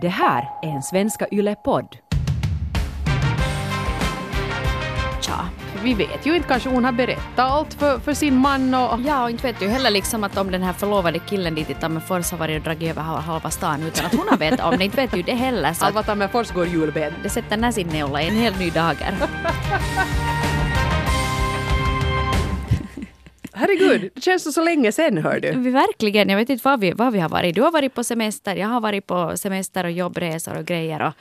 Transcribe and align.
Det 0.00 0.08
här 0.08 0.50
är 0.62 0.68
en 0.68 0.82
Svenska 0.82 1.26
Yle-podd. 1.32 1.96
Tja, 5.20 5.48
vi 5.82 5.94
vet 5.94 6.26
ju 6.26 6.36
inte, 6.36 6.48
kanske 6.48 6.68
hon 6.68 6.84
har 6.84 6.92
berättat 6.92 7.38
allt 7.38 7.74
för, 7.74 7.98
för 7.98 8.14
sin 8.14 8.36
man 8.36 8.74
och... 8.74 9.00
Ja, 9.00 9.22
och 9.22 9.30
inte 9.30 9.46
vet 9.46 9.60
du 9.60 9.68
heller 9.68 9.90
liksom 9.90 10.24
att 10.24 10.36
om 10.36 10.50
den 10.50 10.62
här 10.62 10.72
förlovade 10.72 11.18
killen 11.18 11.54
dit 11.54 11.70
i 11.70 11.74
Tammerfors 11.74 12.30
har 12.30 12.38
varit 12.38 12.58
och 12.58 12.64
dragit 12.64 12.90
över 12.90 13.02
halva 13.02 13.50
stan 13.50 13.82
utan 13.82 14.06
att 14.06 14.14
hon 14.14 14.28
har 14.28 14.36
vetat 14.36 14.72
om 14.72 14.78
det. 14.78 14.84
Inte 14.84 14.96
vet 14.96 15.16
ju 15.16 15.22
det 15.22 15.34
heller. 15.34 15.72
Så 15.72 15.84
Alva 15.84 16.02
Tammerfors 16.02 16.50
går 16.50 16.66
julben. 16.66 17.12
det 17.22 17.28
sätter 17.28 17.56
näsinneula 17.56 18.22
i 18.22 18.28
en 18.28 18.36
helt 18.36 18.58
ny 18.58 18.70
dager. 18.70 19.14
Herregud, 23.58 24.10
det 24.14 24.20
känns 24.20 24.42
så, 24.42 24.52
så 24.52 24.64
länge 24.64 24.92
sen 24.92 25.18
hör 25.18 25.40
du. 25.40 25.52
Vi 25.52 25.70
verkligen, 25.70 26.28
jag 26.28 26.36
vet 26.36 26.50
inte 26.50 26.68
var 26.68 26.76
vi, 26.76 26.92
vad 26.92 27.12
vi 27.12 27.18
har 27.18 27.28
varit. 27.28 27.54
Du 27.54 27.62
har 27.62 27.70
varit 27.70 27.94
på 27.94 28.04
semester, 28.04 28.56
jag 28.56 28.68
har 28.68 28.80
varit 28.80 29.06
på 29.06 29.36
semester 29.36 29.84
och 29.84 29.90
jobbresor 29.90 30.58
och 30.58 30.64
grejer. 30.64 31.06
Och, 31.06 31.12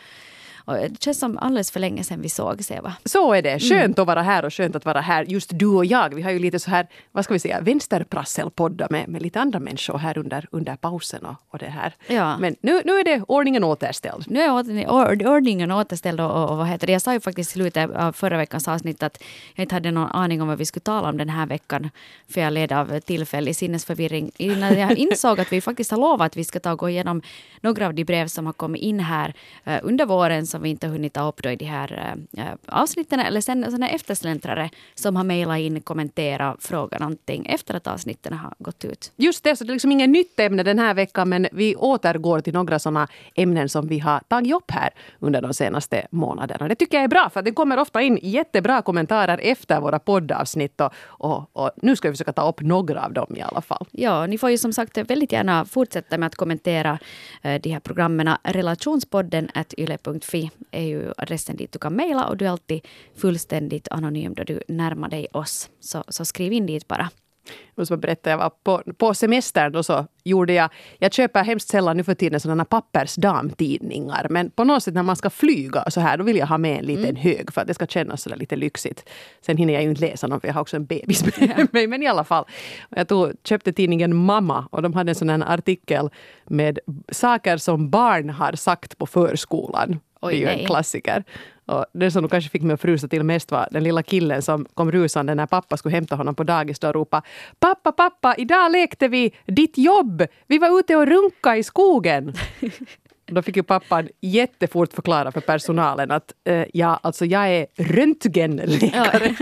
och 0.67 0.73
det 0.76 1.03
känns 1.03 1.20
som 1.20 1.38
alldeles 1.38 1.71
för 1.71 1.80
länge 1.80 2.03
sedan 2.03 2.21
vi 2.21 2.30
sågs, 2.30 2.71
Eva. 2.71 2.94
Så 3.05 3.34
är 3.34 3.41
det. 3.41 3.59
Skönt 3.59 3.99
att 3.99 4.07
vara 4.07 4.21
här 4.21 4.45
och 4.45 4.53
skönt 4.53 4.76
att 4.76 4.85
vara 4.85 5.02
här. 5.02 5.23
Just 5.23 5.49
du 5.53 5.66
och 5.66 5.85
jag, 5.85 6.13
vi 6.16 6.21
har 6.21 6.31
ju 6.31 6.40
lite 6.40 6.59
så 6.59 6.70
här, 6.70 6.88
vad 7.12 7.23
ska 7.23 7.34
vi 7.34 7.40
säga, 7.40 7.62
vänsterprasselpoddar 7.62 8.88
med, 8.90 9.07
med 9.09 9.21
lite 9.21 9.40
andra 9.40 9.59
människor 9.59 9.98
här 9.98 10.17
under, 10.17 10.48
under 10.52 10.76
pausen 10.76 11.26
och, 11.26 11.35
och 11.49 11.59
det 11.59 11.66
här. 11.66 11.93
Ja. 12.07 12.38
Men 12.38 12.55
nu, 12.62 12.81
nu 12.85 12.91
är 12.99 13.03
det 13.03 13.23
ordningen 13.27 13.63
återställd. 13.63 14.23
Nu 14.27 14.41
är 14.41 14.49
ordning- 14.49 14.88
ord- 14.90 15.23
ordningen 15.27 15.71
återställd 15.71 16.21
och, 16.21 16.49
och, 16.52 16.57
vad 16.57 16.68
heter 16.68 16.88
det? 16.88 16.93
Jag 16.93 17.02
sa 17.02 17.13
ju 17.13 17.20
faktiskt 17.20 17.49
i 17.52 17.54
slutet 17.54 17.95
av 17.95 18.12
förra 18.13 18.38
veckans 18.38 18.68
avsnitt 18.68 19.04
att 19.04 19.23
jag 19.55 19.63
inte 19.63 19.76
hade 19.76 19.91
någon 19.91 20.09
aning 20.12 20.41
om 20.41 20.48
vad 20.48 20.57
vi 20.57 20.65
skulle 20.65 20.84
tala 20.84 21.09
om 21.09 21.18
den 21.18 21.29
här 21.29 21.45
veckan. 21.45 21.90
För 22.29 22.41
jag 22.41 22.54
led 22.54 22.71
av 22.71 22.99
tillfällig 22.99 23.55
sinnesförvirring. 23.55 24.31
Innan 24.38 24.79
jag 24.79 24.98
insåg 24.98 25.40
att 25.40 25.52
vi 25.54 25.62
faktiskt 25.62 25.91
har 25.91 25.98
lovat 25.98 26.26
att 26.26 26.38
vi 26.38 26.43
ska 26.43 26.59
ta 26.59 26.71
och 26.71 26.79
gå 26.79 26.90
igenom 26.90 27.21
några 27.62 27.88
av 27.88 27.93
de 27.93 28.04
brev 28.04 28.27
som 28.27 28.45
har 28.45 28.54
kommit 28.54 28.81
in 28.81 28.99
här 28.99 29.34
eh, 29.65 29.79
under 29.84 30.05
våren 30.05 30.48
som 30.58 30.64
vi 30.64 30.70
inte 30.70 30.88
har 30.88 30.92
hunnit 30.92 31.14
ta 31.14 31.28
upp 31.28 31.44
då 31.44 31.50
i 31.50 31.56
de 31.56 31.66
här 31.66 32.18
eh, 32.38 32.46
avsnitten. 32.66 33.20
Eller 33.20 33.41
sen 33.41 33.63
sådana 33.63 33.90
eftersläntrare 33.90 34.70
som 34.96 35.16
har 35.16 35.24
mejlat 35.24 35.60
in, 35.60 35.82
kommenterat, 35.82 36.64
frågat 36.64 36.99
någonting 36.99 37.46
efter 37.46 37.74
att 37.74 37.88
avsnitten 37.88 38.34
har 38.34 38.54
gått 38.60 38.86
ut. 38.86 39.12
Just 39.16 39.44
det, 39.44 39.55
så 39.55 39.64
det 39.64 39.72
är 39.72 39.74
liksom 39.74 39.91
inget 39.91 40.10
nytt 40.10 40.40
ämne 40.40 40.64
den 40.64 40.80
här 40.80 40.94
veckan 40.94 41.30
men 41.30 41.48
vi 41.52 41.76
återgår 41.76 42.40
till 42.40 42.54
några 42.54 42.80
sådana 42.80 43.08
ämnen 43.36 43.70
som 43.70 43.88
vi 43.88 43.99
har 43.99 44.20
tagit 44.20 44.54
upp 44.54 44.72
här 44.72 44.90
under 45.20 45.41
de 45.41 45.54
senaste 45.54 46.08
månaderna. 46.12 46.68
Det 46.68 46.76
tycker 46.76 46.98
jag 46.98 47.04
är 47.04 47.08
bra 47.08 47.30
för 47.34 47.42
det 47.42 47.52
kommer 47.52 47.77
ofta 47.80 48.02
in 48.02 48.20
jättebra 48.21 48.82
kommentarer 48.82 49.40
efter 49.44 49.80
våra 49.82 49.99
poddavsnitt 49.99 50.82
och, 50.82 50.94
och, 51.05 51.49
och 51.54 51.71
nu 51.82 51.96
ska 51.96 52.10
vi 52.10 52.14
försöka 52.14 52.34
ta 52.34 52.49
upp 52.49 52.62
några 52.62 53.05
av 53.05 53.14
dem 53.14 53.36
i 53.36 53.42
alla 53.42 53.62
fall. 53.62 53.88
Ja, 53.92 54.27
ni 54.27 54.38
får 54.38 54.49
ju 54.49 54.58
som 54.58 54.74
sagt 54.74 54.98
väldigt 54.98 55.32
gärna 55.32 55.66
fortsätta 55.66 56.18
med 56.18 56.27
att 56.27 56.36
kommentera 56.36 56.99
eh, 57.42 57.62
de 57.62 57.70
här 57.70 57.80
programmen. 57.80 58.30
Relationspodden 58.44 59.49
at 59.54 59.74
yle.fi 59.77 60.46
är 60.71 60.84
ju 60.84 61.13
adressen 61.17 61.55
dit 61.55 61.71
du 61.71 61.79
kan 61.79 61.93
mejla 61.93 62.27
och 62.27 62.37
du 62.37 62.45
är 62.45 62.49
alltid 62.49 62.87
fullständigt 63.15 63.87
anonym 63.87 64.34
då 64.34 64.44
du 64.44 64.62
närmar 64.67 65.09
dig 65.09 65.28
oss. 65.31 65.69
Så, 65.79 66.03
så 66.07 66.25
skriv 66.25 66.53
in 66.53 66.66
dit 66.66 66.88
bara. 66.88 67.09
Jag 67.47 67.81
måste 67.81 67.94
bara 67.94 68.01
berätta, 68.01 68.29
jag 68.29 68.38
var 68.38 68.50
på, 68.63 68.84
på 68.97 69.13
semestern 69.13 69.75
och 69.75 69.85
så 69.85 70.07
gjorde 70.23 70.53
jag... 70.53 70.69
Jag 71.00 71.13
köper 71.13 71.44
hemskt 71.44 71.69
sällan 71.69 71.97
nu 71.97 72.03
för 72.03 72.13
tiden 72.13 72.40
sådana 72.40 72.66
pappersdamtidningar. 72.66 74.28
Men 74.29 74.51
på 74.51 74.63
något 74.63 74.84
sätt 74.84 74.94
när 74.94 75.03
man 75.03 75.16
ska 75.16 75.29
flyga 75.29 75.90
så 75.90 76.01
här, 76.01 76.18
då 76.18 76.23
vill 76.23 76.38
jag 76.38 76.47
ha 76.47 76.57
med 76.57 76.79
en 76.79 76.85
liten 76.85 77.16
hög 77.16 77.53
för 77.53 77.62
att 77.62 77.68
det 77.68 77.73
ska 77.73 77.88
kännas 77.88 78.22
så 78.22 78.29
där 78.29 78.35
lite 78.35 78.56
lyxigt. 78.56 79.09
Sen 79.41 79.57
hinner 79.57 79.73
jag 79.73 79.84
ju 79.84 79.90
inte 79.90 80.01
läsa 80.01 80.28
någon 80.28 80.41
för 80.41 80.47
jag 80.47 80.53
har 80.53 80.62
också 80.62 80.75
en 80.75 80.85
bebis 80.85 81.25
med 81.25 81.68
mig. 81.73 81.88
Men 81.88 82.03
i 82.03 82.07
alla 82.07 82.23
fall. 82.23 82.45
Jag 82.90 83.07
tog, 83.07 83.31
köpte 83.44 83.73
tidningen 83.73 84.16
Mamma 84.16 84.68
och 84.72 84.81
de 84.81 84.94
hade 84.94 85.12
en 85.12 85.16
sån 85.16 85.44
artikel 85.44 86.09
med 86.45 86.79
saker 87.12 87.57
som 87.57 87.90
barn 87.90 88.29
har 88.29 88.53
sagt 88.53 88.97
på 88.97 89.06
förskolan. 89.06 90.00
Oj, 90.22 90.34
det 90.34 90.38
är 90.38 90.40
ju 90.40 90.46
nej. 90.46 90.59
en 90.59 90.66
klassiker. 90.66 91.23
Och 91.66 91.85
det 91.94 92.12
som 92.12 92.22
nog 92.22 92.31
kanske 92.31 92.50
fick 92.50 92.62
mig 92.62 92.73
att 92.73 92.81
frysa 92.81 93.07
till 93.07 93.23
mest 93.23 93.51
var 93.51 93.68
den 93.72 93.84
lilla 93.84 94.03
killen 94.03 94.41
som 94.41 94.66
kom 94.74 94.91
rusande 94.91 95.35
när 95.35 95.46
pappa 95.46 95.78
skulle 95.78 95.96
hämta 95.96 96.16
honom 96.16 96.36
på 96.36 96.44
dagis 96.44 96.80
och 96.80 96.94
ropa 96.94 97.22
Pappa, 97.59 97.92
pappa, 97.92 98.36
idag 98.38 98.72
lekte 98.72 99.08
vi 99.08 99.34
ditt 99.46 99.78
jobb! 99.78 100.24
Vi 100.47 100.58
var 100.58 100.80
ute 100.80 100.96
och 100.96 101.06
runka 101.06 101.58
i 101.58 101.64
skogen! 101.64 102.34
Då 103.28 103.42
fick 103.42 103.56
ju 103.56 103.64
pappan 103.64 104.10
jättefort 104.22 104.94
förklara 104.94 105.32
för 105.32 105.42
personalen 105.42 106.12
att 106.12 106.34
eh, 106.44 106.64
ja, 106.74 107.00
alltså 107.04 107.26
jag 107.26 107.50
är 107.50 107.68
röntgenläkare. 107.78 109.36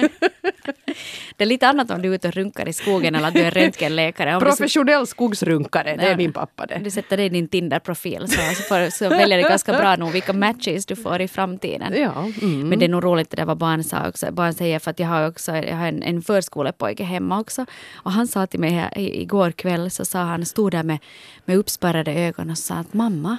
Det 1.38 1.44
är 1.44 1.46
lite 1.46 1.68
annat 1.68 1.92
om 1.92 2.02
du 2.02 2.10
är 2.10 2.16
ute 2.16 2.28
och 2.28 2.34
runkar 2.34 2.68
i 2.68 2.74
skogen 2.74 3.16
eller 3.16 3.28
att 3.28 3.34
du 3.34 3.40
är 3.42 3.52
röntgenläkare. 3.52 4.36
Om 4.36 4.40
du, 4.40 4.46
Professionell 4.46 5.08
skogsrunkare, 5.08 5.96
det 5.96 6.04
är 6.04 6.10
Ja. 6.12 6.18
min 6.18 6.34
pappa 6.34 6.66
det. 6.66 6.82
du 6.84 6.92
sätter 6.92 7.18
det 7.18 7.24
i 7.24 7.30
din 7.30 7.48
Tinder-profil 7.48 8.28
så, 8.28 8.56
så, 8.56 8.64
får, 8.64 8.90
så 8.90 9.10
väljer 9.10 9.38
det 9.38 9.44
ganska 9.44 9.74
bra 9.74 9.96
nog 9.96 10.12
vilka 10.12 10.34
matches 10.34 10.86
du 10.86 10.96
får 10.96 11.22
i 11.22 11.28
framtiden. 11.28 11.94
Ja, 11.96 12.32
mm. 12.42 12.70
Men 12.70 12.80
det 12.80 12.86
är 12.86 12.90
nog 12.90 13.04
roligt 13.04 13.30
det 13.30 13.36
där 13.36 13.46
vad 13.46 13.58
barn 13.58 13.84
sa 13.84 14.08
också. 14.08 14.32
Barn 14.32 14.54
säger 14.54 14.80
för 14.80 14.92
att 14.92 15.00
jag 15.00 15.08
har 15.08 15.28
också 15.28 15.56
jag 15.56 15.76
har 15.76 15.88
en, 15.88 16.04
en 16.04 16.22
förskolepojke 16.22 17.04
hemma 17.04 17.40
också. 17.40 17.66
Och 17.94 18.12
han 18.12 18.28
sa 18.28 18.48
till 18.48 18.60
mig 18.60 18.72
här, 18.72 18.98
igår 18.98 19.52
kväll 19.52 19.92
så 19.92 20.06
sa 20.06 20.20
han, 20.20 20.46
stod 20.46 20.72
där 20.72 20.84
med, 20.84 20.98
med 21.46 21.58
uppspärrade 21.58 22.14
ögon 22.14 22.50
och 22.50 22.58
sa 22.58 22.76
att 22.76 22.94
mamma, 22.94 23.38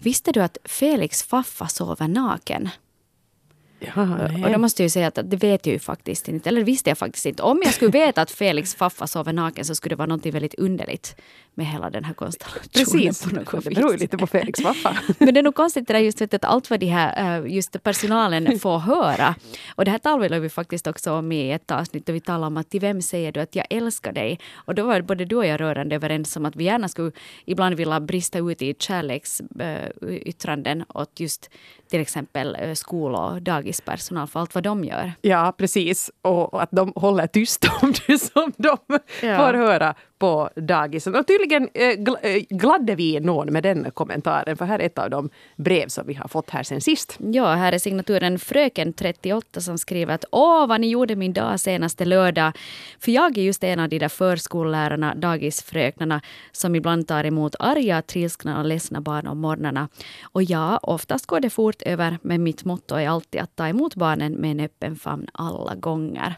visste 0.00 0.32
du 0.32 0.42
att 0.42 0.58
Felix 0.64 1.22
faffa 1.22 1.68
sover 1.68 2.08
naken? 2.08 2.68
Ja, 3.80 4.02
Och 4.02 4.32
nej. 4.32 4.52
då 4.52 4.58
måste 4.58 4.82
jag 4.82 4.84
ju 4.84 4.90
säga 4.90 5.06
att 5.06 5.18
det 5.24 5.36
vet 5.36 5.66
jag 5.66 5.72
ju 5.72 5.78
faktiskt 5.78 6.28
inte, 6.28 6.48
eller 6.48 6.64
visste 6.64 6.90
jag 6.90 6.98
faktiskt 6.98 7.26
inte. 7.26 7.42
Om 7.42 7.60
jag 7.64 7.74
skulle 7.74 7.90
veta 7.90 8.22
att 8.22 8.30
Felix 8.30 8.74
faffa 8.74 9.06
sover 9.06 9.32
naken 9.32 9.64
så 9.64 9.74
skulle 9.74 9.92
det 9.92 9.98
vara 9.98 10.08
något 10.08 10.26
väldigt 10.26 10.54
underligt 10.54 11.16
med 11.54 11.66
hela 11.66 11.90
den 11.90 12.04
här 12.04 12.14
konstellationen. 12.14 12.68
Precis, 12.72 13.20
det 13.64 13.70
beror 13.74 13.92
ju 13.92 13.98
lite 13.98 14.18
på 14.18 14.26
Felix 14.26 14.62
pappa. 14.62 14.96
Men 15.18 15.34
det 15.34 15.40
är 15.40 15.42
nog 15.42 15.54
konstigt 15.54 15.86
det 15.86 15.92
där 15.92 16.00
just 16.00 16.22
att 16.22 16.44
allt 16.44 16.70
vad 16.70 16.80
de 16.80 16.86
här 16.86 17.40
eh, 17.40 17.46
just 17.54 17.82
personalen 17.82 18.58
får 18.58 18.78
höra. 18.78 19.34
Och 19.74 19.84
det 19.84 19.90
här 19.90 19.98
talade 19.98 20.40
vi 20.40 20.48
faktiskt 20.48 20.86
också 20.86 21.12
om 21.12 21.32
i 21.32 21.52
ett 21.52 21.70
avsnitt 21.70 22.06
där 22.06 22.12
vi 22.12 22.20
talade 22.20 22.46
om 22.46 22.56
att 22.56 22.70
till 22.70 22.80
vem 22.80 23.02
säger 23.02 23.32
du 23.32 23.40
att 23.40 23.56
jag 23.56 23.66
älskar 23.70 24.12
dig? 24.12 24.38
Och 24.54 24.74
då 24.74 24.84
var 24.84 25.00
både 25.00 25.24
du 25.24 25.36
och 25.36 25.46
jag 25.46 25.60
rörande 25.60 25.94
överens 25.94 26.36
om 26.36 26.46
att 26.46 26.56
vi 26.56 26.64
gärna 26.64 26.88
skulle 26.88 27.12
ibland 27.44 27.76
vilja 27.76 28.00
brista 28.00 28.38
ut 28.38 28.62
i 28.62 28.74
kärleksyttranden 28.78 30.84
åt 30.88 31.20
just 31.20 31.50
till 31.90 32.00
exempel 32.00 32.56
eh, 32.60 32.74
skol 32.74 33.14
och 33.14 33.42
dagispersonal 33.70 34.26
för 34.26 34.40
allt 34.40 34.54
vad 34.54 34.64
de 34.64 34.84
gör. 34.84 35.12
Ja, 35.20 35.54
precis. 35.58 36.10
Och 36.22 36.54
och 36.54 36.62
att 36.62 36.68
de 36.72 36.92
håller 36.96 37.26
tyst 37.26 37.66
om 37.82 37.92
det 38.06 38.18
som 38.18 38.52
de 38.56 38.76
Ja. 39.22 39.36
får 39.36 39.54
höra 39.54 39.94
på 40.20 40.50
dagisen. 40.56 41.14
Och 41.14 41.26
tydligen 41.26 41.68
eh, 41.74 41.80
gl- 41.80 42.18
eh, 42.22 42.42
gladde 42.48 42.94
vi 42.94 43.20
någon 43.20 43.52
med 43.52 43.62
den 43.62 43.90
kommentaren, 43.90 44.56
för 44.56 44.64
här 44.64 44.78
är 44.78 44.86
ett 44.86 44.98
av 44.98 45.10
de 45.10 45.30
brev 45.56 45.88
som 45.88 46.06
vi 46.06 46.14
har 46.14 46.28
fått 46.28 46.50
här 46.50 46.62
sen 46.62 46.80
sist. 46.80 47.18
Ja, 47.18 47.54
här 47.54 47.72
är 47.72 47.78
signaturen 47.78 48.36
Fröken38 48.38 49.60
som 49.60 49.78
skriver 49.78 50.14
att 50.14 50.24
Åh, 50.32 50.66
vad 50.66 50.80
ni 50.80 50.88
gjorde 50.88 51.16
min 51.16 51.32
dag 51.32 51.60
senaste 51.60 52.04
lördag. 52.04 52.52
För 52.98 53.12
jag 53.12 53.38
är 53.38 53.42
just 53.42 53.64
en 53.64 53.80
av 53.80 53.88
de 53.88 53.98
där 53.98 54.08
förskollärarna, 54.08 55.14
dagisfröknarna, 55.14 56.20
som 56.52 56.74
ibland 56.74 57.08
tar 57.08 57.24
emot 57.24 57.54
arga, 57.58 58.02
trilskna 58.02 58.58
och 58.58 58.64
ledsna 58.64 59.00
barn 59.00 59.26
om 59.26 59.38
morgnarna. 59.38 59.88
Och 60.22 60.42
ja, 60.42 60.78
oftast 60.82 61.26
går 61.26 61.40
det 61.40 61.50
fort 61.50 61.82
över, 61.82 62.18
men 62.22 62.42
mitt 62.42 62.64
motto 62.64 62.94
är 62.94 63.08
alltid 63.08 63.40
att 63.40 63.56
ta 63.56 63.68
emot 63.68 63.94
barnen 63.94 64.32
med 64.32 64.50
en 64.50 64.60
öppen 64.60 64.96
famn 64.96 65.26
alla 65.32 65.74
gånger. 65.74 66.36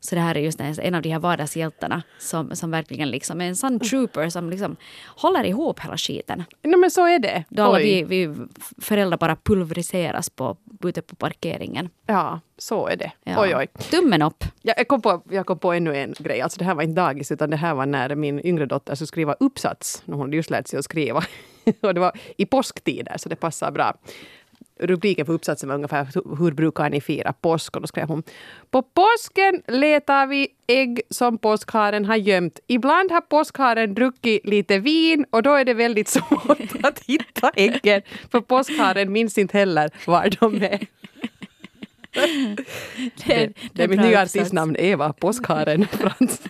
Så 0.00 0.14
det 0.14 0.20
här 0.20 0.34
är 0.34 0.40
just 0.40 0.60
en, 0.60 0.94
av 0.94 1.02
de 1.02 1.08
här 1.10 1.18
vardagshjältarna 1.18 2.02
som, 2.18 2.56
som 2.56 2.70
verkligen 2.70 3.10
liksom 3.10 3.40
är 3.40 3.44
en 3.44 3.56
sån 3.56 3.80
trooper 3.80 4.28
som 4.28 4.50
liksom 4.50 4.76
håller 5.06 5.44
ihop 5.44 5.80
hela 5.80 5.96
skiten. 5.96 6.44
No, 6.62 6.76
men 6.76 6.90
så 6.90 7.06
är 7.06 7.18
det. 7.18 7.44
Då 7.48 7.62
alla 7.62 7.78
vi, 7.78 8.02
vi 8.02 8.34
föräldrar 8.78 9.18
bara 9.18 9.36
pulveriseras 9.36 10.30
på, 10.30 10.56
ute 10.84 11.02
på 11.02 11.16
parkeringen. 11.16 11.88
Ja, 12.06 12.40
så 12.58 12.86
är 12.86 12.96
det. 12.96 13.12
Ja. 13.24 13.42
Oj, 13.42 13.56
oj. 13.56 13.66
Tummen 13.90 14.22
upp. 14.22 14.44
Ja, 14.62 14.74
Jag 14.76 14.88
kom, 14.88 15.02
på, 15.02 15.22
jag 15.30 15.46
kom 15.46 15.58
på 15.58 15.72
ännu 15.72 15.96
en 15.96 16.14
grej. 16.18 16.40
Alltså 16.40 16.58
det 16.58 16.64
här 16.64 16.74
var 16.74 16.82
inte 16.82 17.00
dagis, 17.00 17.32
utan 17.32 17.50
det 17.50 17.56
här 17.56 17.74
var 17.74 17.86
när 17.86 18.14
min 18.14 18.46
yngre 18.46 18.66
dotter 18.66 18.94
skulle 18.94 19.06
skriva 19.06 19.32
uppsats. 19.40 20.02
Hon 20.06 20.20
hade 20.20 20.36
just 20.36 20.50
lärt 20.50 20.68
sig 20.68 20.78
att 20.78 20.84
skriva. 20.84 21.24
och 21.80 21.94
det 21.94 22.00
var 22.00 22.12
i 22.36 22.46
påsktider, 22.46 23.16
så 23.18 23.28
det 23.28 23.36
passar 23.36 23.70
bra. 23.70 23.94
Rubriken 24.82 25.26
för 25.26 25.32
uppsatsen 25.32 25.68
var 25.68 25.76
ungefär 25.76 26.36
Hur 26.38 26.52
brukar 26.52 26.90
ni 26.90 27.00
fira 27.00 27.32
påsk? 27.32 27.76
Och 27.76 27.82
då 27.82 27.86
skrev 27.86 28.08
hon 28.08 28.22
På 28.70 28.82
påsken 28.82 29.62
letar 29.66 30.26
vi 30.26 30.48
ägg 30.66 31.00
som 31.10 31.38
påskharen 31.38 32.04
har 32.04 32.16
gömt. 32.16 32.60
Ibland 32.66 33.12
har 33.12 33.20
påskharen 33.20 33.94
druckit 33.94 34.46
lite 34.46 34.78
vin 34.78 35.24
och 35.30 35.42
då 35.42 35.54
är 35.54 35.64
det 35.64 35.74
väldigt 35.74 36.08
svårt 36.18 36.72
att 36.82 36.98
hitta 37.06 37.50
äggen. 37.54 38.02
För 38.30 38.40
påskharen 38.40 39.12
minns 39.12 39.38
inte 39.38 39.58
heller 39.58 39.90
var 40.06 40.30
de 40.40 40.62
är. 40.62 40.86
Det, 43.26 43.52
det 43.72 43.82
är 43.82 43.88
mitt 43.88 44.00
nya 44.00 44.22
artistnamn, 44.22 44.76
Eva 44.78 45.12
Påskharen 45.12 45.86
Frans. 45.92 46.40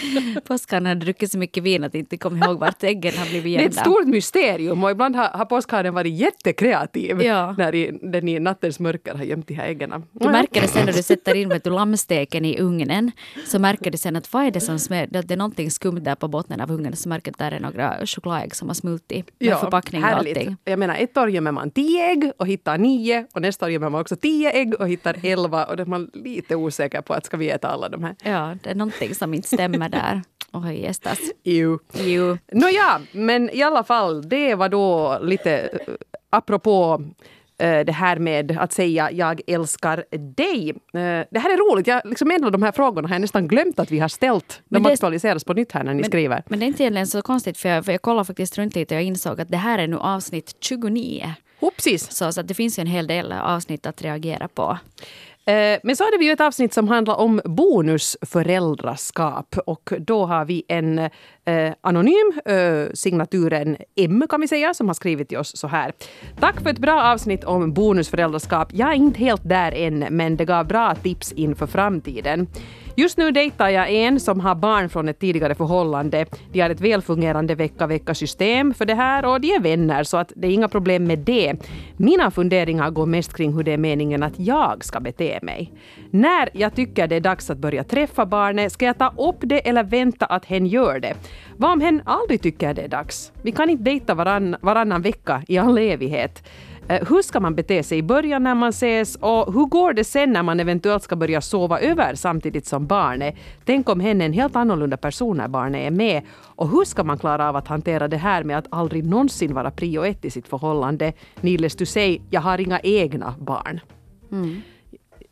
Påskharen 0.44 0.86
hade 0.86 1.00
druckit 1.00 1.32
så 1.32 1.38
mycket 1.38 1.62
vin 1.62 1.84
att 1.84 1.94
inte 1.94 2.16
kom 2.16 2.42
ihåg 2.42 2.58
vart 2.58 2.84
äggen 2.84 3.12
har 3.18 3.26
blivit 3.26 3.58
Det 3.58 3.64
är 3.64 3.68
ett 3.68 3.74
gömda. 3.76 3.80
stort 3.90 4.06
mysterium 4.06 4.84
och 4.84 4.90
ibland 4.90 5.16
har, 5.16 5.24
har 5.28 5.44
påskharen 5.44 5.94
varit 5.94 6.12
jättekreativ 6.14 7.22
Ja. 7.22 7.54
när 7.58 7.74
i, 7.74 7.98
den 8.02 8.28
i 8.28 8.40
nattens 8.40 8.80
mörker 8.80 9.14
har 9.14 9.24
gömt 9.24 9.48
de 9.48 9.54
här 9.54 9.66
äggen. 9.66 10.04
Du 10.12 10.28
märker 10.28 10.60
det 10.60 10.68
sen 10.68 10.86
när 10.86 10.92
du 10.92 11.02
sätter 11.02 11.34
in 11.34 11.48
vet 11.48 11.64
du, 11.64 11.70
lammsteken 11.70 12.44
i 12.44 12.58
ugnen. 12.60 13.10
Så 13.46 13.58
märker 13.58 13.90
du 13.90 13.98
sen 13.98 14.16
att 14.16 14.32
vad 14.32 14.44
är 14.46 14.50
det 14.50 14.60
som 14.60 14.76
smäl- 14.76 15.16
att 15.18 15.28
det 15.28 15.34
är 15.34 15.38
någonting 15.38 15.70
skumt 15.70 16.00
där 16.00 16.14
på 16.14 16.28
botten 16.28 16.60
av 16.60 16.70
ugnen. 16.72 16.96
Så 16.96 17.08
märker 17.08 17.32
du 17.32 17.34
att 17.34 17.38
där 17.50 17.56
är 17.56 17.60
några 17.60 18.06
chokladägg 18.06 18.54
som 18.54 18.68
har 18.68 18.74
smultit 18.74 19.30
med 19.38 19.58
förpackning 19.58 20.02
och 20.02 20.08
härligt. 20.08 20.36
allting. 20.36 20.56
Jag 20.64 20.78
menar, 20.78 20.96
ett 20.96 21.16
år 21.16 21.30
gömmer 21.30 21.52
man 21.52 21.70
tio 21.70 22.10
ägg 22.10 22.30
och 22.36 22.46
hittar 22.46 22.78
nio 22.78 23.26
och 23.32 23.42
nästa 23.42 23.66
år 23.66 23.70
gömmer 23.72 23.88
man 23.90 24.00
också 24.00 24.16
tio 24.16 24.50
ägg 24.50 24.74
och 24.80 24.88
hittar 24.88 25.16
elva 25.22 25.64
och 25.64 25.76
då 25.76 25.82
är 25.82 25.86
man 25.86 26.10
lite 26.14 26.56
osäker 26.56 27.00
på 27.02 27.12
att 27.14 27.26
ska 27.26 27.36
vi 27.36 27.50
äta 27.50 27.68
alla 27.68 27.88
de 27.88 28.04
här. 28.04 28.14
Ja, 28.24 28.54
det 28.62 28.70
är 28.70 28.74
någonting 28.74 29.14
som 29.14 29.34
inte 29.34 29.48
stämmer 29.48 29.78
där. 29.88 30.22
Oj, 30.52 30.80
gästas. 30.82 31.18
Jo. 31.42 31.78
Jo. 31.94 32.38
Nåja, 32.52 33.00
men 33.12 33.50
i 33.50 33.62
alla 33.62 33.84
fall, 33.84 34.28
det 34.28 34.54
var 34.54 34.68
då 34.68 35.18
lite 35.22 35.52
eh, 35.60 35.94
apropå 36.30 37.02
eh, 37.58 37.80
det 37.80 37.92
här 37.92 38.18
med 38.18 38.58
att 38.60 38.72
säga 38.72 39.10
jag 39.12 39.40
älskar 39.46 40.04
dig. 40.36 40.70
Eh, 40.70 41.26
Det 41.30 41.38
här 41.38 41.50
är 41.52 41.72
roligt. 41.72 41.86
Jag, 41.86 42.02
liksom 42.04 42.30
en 42.30 42.44
av 42.44 42.52
de 42.52 42.62
här 42.62 42.72
frågorna 42.72 43.08
har 43.08 43.14
jag 43.14 43.20
nästan 43.20 43.48
glömt 43.48 43.78
att 43.78 43.90
vi 43.90 43.98
har 43.98 44.08
ställt. 44.08 44.62
Men 44.68 44.82
De 44.82 44.88
det- 44.88 44.92
aktualiseras 44.92 45.44
på 45.44 45.52
nytt 45.54 45.72
här 45.72 45.84
när 45.84 45.94
ni 45.94 46.04
skriver. 46.04 46.42
Men 46.46 46.58
det 46.58 46.64
är 46.64 46.68
inte 46.68 46.82
egentligen 46.82 47.06
så 47.06 47.22
konstigt 47.22 47.58
för 47.58 47.68
jag, 47.68 47.84
för 47.84 47.92
jag 47.92 48.02
kollade 48.02 48.24
faktiskt 48.24 48.58
runt 48.58 48.74
lite 48.74 48.94
och 48.94 49.00
jag 49.00 49.06
insåg 49.06 49.40
att 49.40 49.48
det 49.48 49.56
här 49.56 49.78
är 49.78 49.86
nu 49.86 49.96
avsnitt 49.98 50.56
29. 50.60 51.34
Hoppsis! 51.60 52.10
Så, 52.10 52.32
så 52.32 52.40
att 52.40 52.48
det 52.48 52.54
finns 52.54 52.78
ju 52.78 52.80
en 52.80 52.86
hel 52.86 53.06
del 53.06 53.32
avsnitt 53.32 53.86
att 53.86 54.02
reagera 54.02 54.48
på. 54.48 54.78
Eh, 55.46 55.78
men 55.82 55.96
så 55.96 56.04
hade 56.04 56.18
vi 56.18 56.24
ju 56.24 56.32
ett 56.32 56.40
avsnitt 56.40 56.74
som 56.74 56.88
handlar 56.88 57.14
om 57.14 57.40
bonusföräldraskap. 57.44 59.56
Och 59.66 59.92
då 59.98 60.26
har 60.26 60.44
vi 60.44 60.64
en 60.68 60.98
eh, 60.98 61.10
anonym, 61.80 62.32
eh, 62.44 62.86
signaturen 62.94 63.76
M 63.96 64.24
kan 64.28 64.40
vi 64.40 64.48
säga, 64.48 64.74
som 64.74 64.86
har 64.86 64.94
skrivit 64.94 65.28
till 65.28 65.38
oss 65.38 65.56
så 65.56 65.68
här. 65.68 65.92
Tack 66.40 66.60
för 66.60 66.70
ett 66.70 66.78
bra 66.78 67.02
avsnitt 67.02 67.44
om 67.44 67.72
bonusföräldraskap. 67.72 68.68
Jag 68.72 68.90
är 68.90 68.94
inte 68.94 69.18
helt 69.18 69.48
där 69.48 69.72
än, 69.72 69.98
men 69.98 70.36
det 70.36 70.44
gav 70.44 70.66
bra 70.66 70.94
tips 70.94 71.32
inför 71.32 71.66
framtiden. 71.66 72.46
Just 72.96 73.18
nu 73.18 73.30
dejtar 73.30 73.68
jag 73.68 73.90
en 73.90 74.20
som 74.20 74.40
har 74.40 74.54
barn 74.54 74.88
från 74.88 75.08
ett 75.08 75.18
tidigare 75.18 75.54
förhållande. 75.54 76.26
De 76.52 76.60
har 76.60 76.70
ett 76.70 76.80
välfungerande 76.80 77.54
vecka-vecka-system 77.54 78.74
för 78.74 78.84
det 78.84 78.94
här 78.94 79.24
och 79.24 79.40
de 79.40 79.48
är 79.48 79.60
vänner 79.60 80.04
så 80.04 80.16
att 80.16 80.32
det 80.36 80.46
är 80.46 80.50
inga 80.50 80.68
problem 80.68 81.04
med 81.04 81.18
det. 81.18 81.54
Mina 81.96 82.30
funderingar 82.30 82.90
går 82.90 83.06
mest 83.06 83.36
kring 83.36 83.52
hur 83.52 83.62
det 83.62 83.72
är 83.72 83.78
meningen 83.78 84.22
att 84.22 84.38
jag 84.38 84.84
ska 84.84 85.00
bete 85.00 85.38
mig. 85.42 85.72
När 86.10 86.48
jag 86.52 86.74
tycker 86.74 87.06
det 87.06 87.16
är 87.16 87.20
dags 87.20 87.50
att 87.50 87.58
börja 87.58 87.84
träffa 87.84 88.26
barnet, 88.26 88.72
ska 88.72 88.84
jag 88.84 88.98
ta 88.98 89.14
upp 89.18 89.38
det 89.40 89.68
eller 89.68 89.84
vänta 89.84 90.26
att 90.26 90.44
hen 90.44 90.66
gör 90.66 91.00
det? 91.00 91.14
Vad 91.56 91.72
om 91.72 91.80
hen 91.80 92.02
aldrig 92.04 92.42
tycker 92.42 92.74
det 92.74 92.82
är 92.82 92.88
dags? 92.88 93.32
Vi 93.42 93.52
kan 93.52 93.70
inte 93.70 93.84
dejta 93.84 94.14
varann, 94.14 94.56
varannan 94.60 95.02
vecka 95.02 95.42
i 95.48 95.58
all 95.58 95.78
evighet. 95.78 96.42
Eh, 96.88 97.08
hur 97.08 97.22
ska 97.22 97.40
man 97.40 97.54
bete 97.54 97.82
sig 97.82 97.98
i 97.98 98.02
början 98.02 98.42
när 98.42 98.54
man 98.54 98.68
ses 98.68 99.16
och 99.16 99.52
hur 99.54 99.66
går 99.66 99.92
det 99.92 100.04
sen 100.04 100.32
när 100.32 100.42
man 100.42 100.60
eventuellt 100.60 101.02
ska 101.02 101.16
börja 101.16 101.40
sova 101.40 101.80
över 101.80 102.14
samtidigt 102.14 102.66
som 102.66 102.86
barnet? 102.86 103.34
Tänk 103.64 103.88
om 103.88 104.00
hen 104.00 104.20
är 104.20 104.26
en 104.26 104.32
helt 104.32 104.56
annorlunda 104.56 104.96
person 104.96 105.36
när 105.36 105.48
barnet 105.48 105.86
är 105.86 105.90
med. 105.90 106.22
Och 106.40 106.68
hur 106.68 106.84
ska 106.84 107.04
man 107.04 107.18
klara 107.18 107.48
av 107.48 107.56
att 107.56 107.68
hantera 107.68 108.08
det 108.08 108.16
här 108.16 108.44
med 108.44 108.58
att 108.58 108.66
aldrig 108.70 109.04
någonsin 109.04 109.54
vara 109.54 109.70
prio 109.70 110.04
ett 110.04 110.24
i 110.24 110.30
sitt 110.30 110.48
förhållande? 110.48 111.12
Niles, 111.40 111.76
du 111.76 111.86
säger, 111.86 112.20
jag 112.30 112.40
har 112.40 112.60
inga 112.60 112.80
egna 112.80 113.34
barn. 113.40 113.80
Mm. 114.32 114.62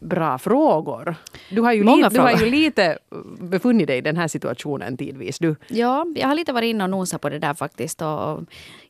Bra 0.00 0.38
frågor. 0.38 1.14
Du 1.50 1.61
har, 1.61 1.73
ju 1.73 1.85
li- 1.85 2.08
du 2.11 2.20
har 2.20 2.31
ju 2.44 2.50
lite 2.50 2.99
befunnit 3.41 3.87
dig 3.87 3.99
i 3.99 4.00
den 4.00 4.17
här 4.17 4.29
situationen 4.29 4.97
tidvis. 4.97 5.38
Du. 5.38 5.56
Ja, 5.69 6.06
jag 6.17 6.29
har 6.29 6.35
lite 6.35 6.52
varit 6.52 6.67
inne 6.69 6.85
och 6.85 6.91
nosat 6.91 7.20
på 7.20 7.29
det 7.29 7.38
där 7.38 7.55
faktiskt. 7.55 8.02
Och, 8.02 8.32
och 8.35 8.41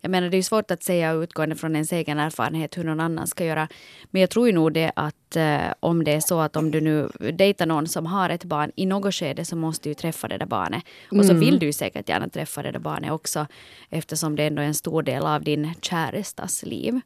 jag 0.01 0.11
menar, 0.11 0.29
det 0.29 0.37
är 0.37 0.43
svårt 0.43 0.71
att 0.71 0.83
säga 0.83 1.13
utgående 1.13 1.57
från 1.57 1.75
ens 1.77 1.93
egen 1.93 2.19
erfarenhet 2.19 2.79
hur 2.79 2.85
någon 2.85 3.01
annan 3.01 3.27
ska 3.27 3.45
göra. 3.45 3.69
Men 4.11 4.21
jag 4.21 4.31
tror 4.31 4.47
ju 4.47 4.53
nog 4.53 4.73
det 4.73 4.93
att 4.97 5.37
eh, 5.37 5.59
om 5.81 6.05
det 6.05 6.13
är 6.13 6.21
så 6.21 6.41
att 6.41 6.57
om 6.57 6.71
du 6.71 6.81
nu 6.81 7.09
dejtar 7.33 7.67
någon 7.67 7.87
som 7.87 8.07
har 8.07 8.31
ett 8.31 8.45
barn 8.45 8.73
i 8.77 8.87
något 8.87 9.15
skede 9.15 9.45
så 9.45 9.57
måste 9.57 9.83
du 9.85 9.91
ju 9.91 9.95
träffa 9.95 10.29
det 10.29 10.39
där 10.39 10.47
barnet. 10.47 10.83
Och 11.11 11.25
så 11.27 11.35
vill 11.35 11.59
du 11.59 11.67
ju 11.67 11.73
säkert 11.73 12.09
gärna 12.09 12.29
träffa 12.29 12.63
det 12.63 12.71
där 12.71 12.79
barnet 12.81 13.11
också 13.13 13.47
eftersom 13.91 14.37
det 14.37 14.45
ändå 14.45 14.63
är 14.63 14.67
en 14.67 14.75
stor 14.75 15.03
del 15.03 15.23
av 15.27 15.43
din 15.45 15.75
kärestas 15.81 16.63
liv. 16.63 17.01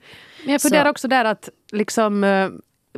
Men 0.45 0.53
jag 0.53 0.63
funderar 0.63 0.85
Så- 0.85 0.91
också 0.91 1.09
där 1.09 1.25
att 1.25 1.49
liksom, 1.73 2.25
eh, 2.25 2.49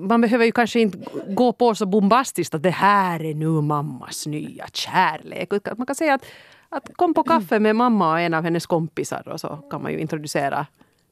man 0.01 0.21
behöver 0.21 0.45
ju 0.45 0.53
kanske 0.53 0.81
inte 0.81 0.99
gå 1.29 1.53
på 1.53 1.75
så 1.75 1.87
bombastiskt 1.87 2.55
att 2.55 2.63
det 2.63 2.71
här 2.71 3.25
är 3.25 3.35
nu 3.35 3.47
mammas 3.47 4.27
nya 4.27 4.67
kärlek. 4.73 5.53
Man 5.77 5.87
kan 5.87 5.97
säga 5.97 6.15
att, 6.15 6.25
att 6.69 6.97
kom 6.97 7.15
på 7.15 7.23
kaffe 7.23 7.59
med 7.59 7.77
mamma 7.77 8.13
och 8.13 8.21
en 8.21 8.35
av 8.35 8.45
hennes 8.45 8.67
kompisar 8.67 9.29
och 9.29 9.41
så 9.41 9.49
kan 9.71 9.83
man 9.83 9.93
ju 9.93 9.99
introducera 9.99 10.67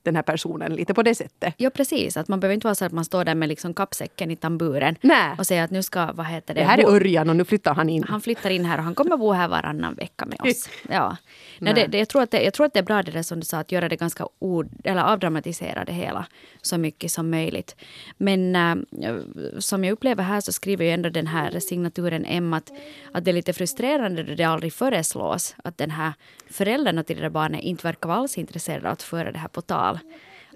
den 0.05 0.17
här 0.17 0.23
personen 0.23 0.75
lite 0.75 0.95
på 0.95 1.03
det 1.03 1.15
sättet. 1.15 1.55
Ja, 1.57 1.71
precis. 1.71 2.17
Att 2.17 2.29
man 2.29 2.41
behöver 2.41 2.55
inte 2.55 2.67
vara 2.67 2.75
så 2.75 2.85
att 2.85 2.93
man 2.93 3.05
står 3.05 3.25
där 3.25 3.35
med 3.35 3.49
liksom 3.49 3.75
kappsäcken 3.75 4.31
i 4.31 4.37
tamburen 4.37 4.97
Nej. 5.01 5.35
och 5.39 5.47
säger 5.47 5.65
att 5.65 5.71
nu 5.71 5.83
ska, 5.83 6.13
vad 6.13 6.27
heter 6.27 6.55
det, 6.55 6.61
Det 6.61 6.67
här 6.67 6.79
är 6.79 6.87
Örjan 6.87 7.31
och 7.31 7.37
nu 7.37 7.45
flyttar 7.45 7.75
han 7.75 7.89
in. 7.89 8.05
han 8.09 8.21
flyttar 8.21 8.51
in 8.51 8.65
här 8.65 8.79
och 8.79 8.85
han 8.85 8.95
kommer 8.95 9.17
bo 9.17 9.33
här 9.33 9.49
varannan 9.49 9.95
vecka 9.95 10.27
med 10.27 10.41
oss. 10.41 10.69
Ja. 10.89 11.17
Nej. 11.59 11.75
det, 11.75 11.87
det, 11.87 11.99
jag, 11.99 12.09
tror 12.09 12.23
att 12.23 12.31
det, 12.31 12.43
jag 12.43 12.55
tror 12.55 12.67
att 12.67 12.73
det 12.73 12.79
är 12.79 12.85
bra 12.85 13.03
det 13.03 13.13
där 13.13 13.23
som 13.23 13.41
du 13.41 13.47
sa, 13.47 13.59
att 13.59 13.73
göra 13.73 13.89
det 13.89 13.97
ganska 13.97 14.27
ord, 14.39 14.69
eller 14.85 15.03
avdramatisera 15.03 15.85
det 15.85 15.93
hela 15.93 16.27
så 16.63 16.79
mycket 16.79 17.11
som 17.11 17.31
möjligt. 17.31 17.77
Men 18.17 18.57
äh, 18.57 19.17
som 19.59 19.85
jag 19.85 19.93
upplever 19.93 20.25
här 20.25 20.41
så 20.41 20.53
skriver 20.53 20.85
ju 20.85 20.91
ändå 20.91 21.09
den 21.09 21.27
här 21.27 21.61
signaturen 21.61 22.25
M 22.25 22.53
att, 22.53 22.73
att 23.13 23.25
det 23.25 23.31
är 23.31 23.33
lite 23.33 23.53
frustrerande 23.53 24.23
då 24.23 24.35
det 24.35 24.45
aldrig 24.45 24.73
föreslås 24.73 25.57
att 25.65 25.79
den 25.79 25.91
här 25.91 26.13
föräldrarna 26.51 27.03
till 27.03 27.17
det 27.17 27.23
där 27.23 27.31
barnet 27.31 27.61
inte 27.61 27.87
verkar 27.87 28.09
vara 28.09 28.19
alls 28.19 28.39
intresserade 28.39 28.87
av 28.87 28.93
att 28.93 29.03
föra 29.03 29.33
det 29.33 29.39
här 29.39 29.49
på 29.49 29.61
tal. 29.61 29.94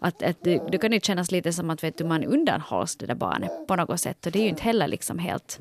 Att, 0.00 0.22
att 0.22 0.36
det, 0.42 0.62
det 0.70 0.78
kan 0.78 0.92
ju 0.92 1.00
kännas 1.00 1.30
lite 1.30 1.52
som 1.52 1.70
att 1.70 1.84
vet 1.84 1.98
du, 1.98 2.04
man 2.04 2.24
undanhålls 2.24 2.96
det 2.96 3.06
där 3.06 3.14
barnet 3.14 3.50
på 3.68 3.76
något 3.76 4.00
sätt 4.00 4.26
och 4.26 4.32
det 4.32 4.38
är 4.38 4.42
ju 4.42 4.48
inte 4.48 4.62
heller 4.62 4.88
liksom 4.88 5.18
helt 5.18 5.60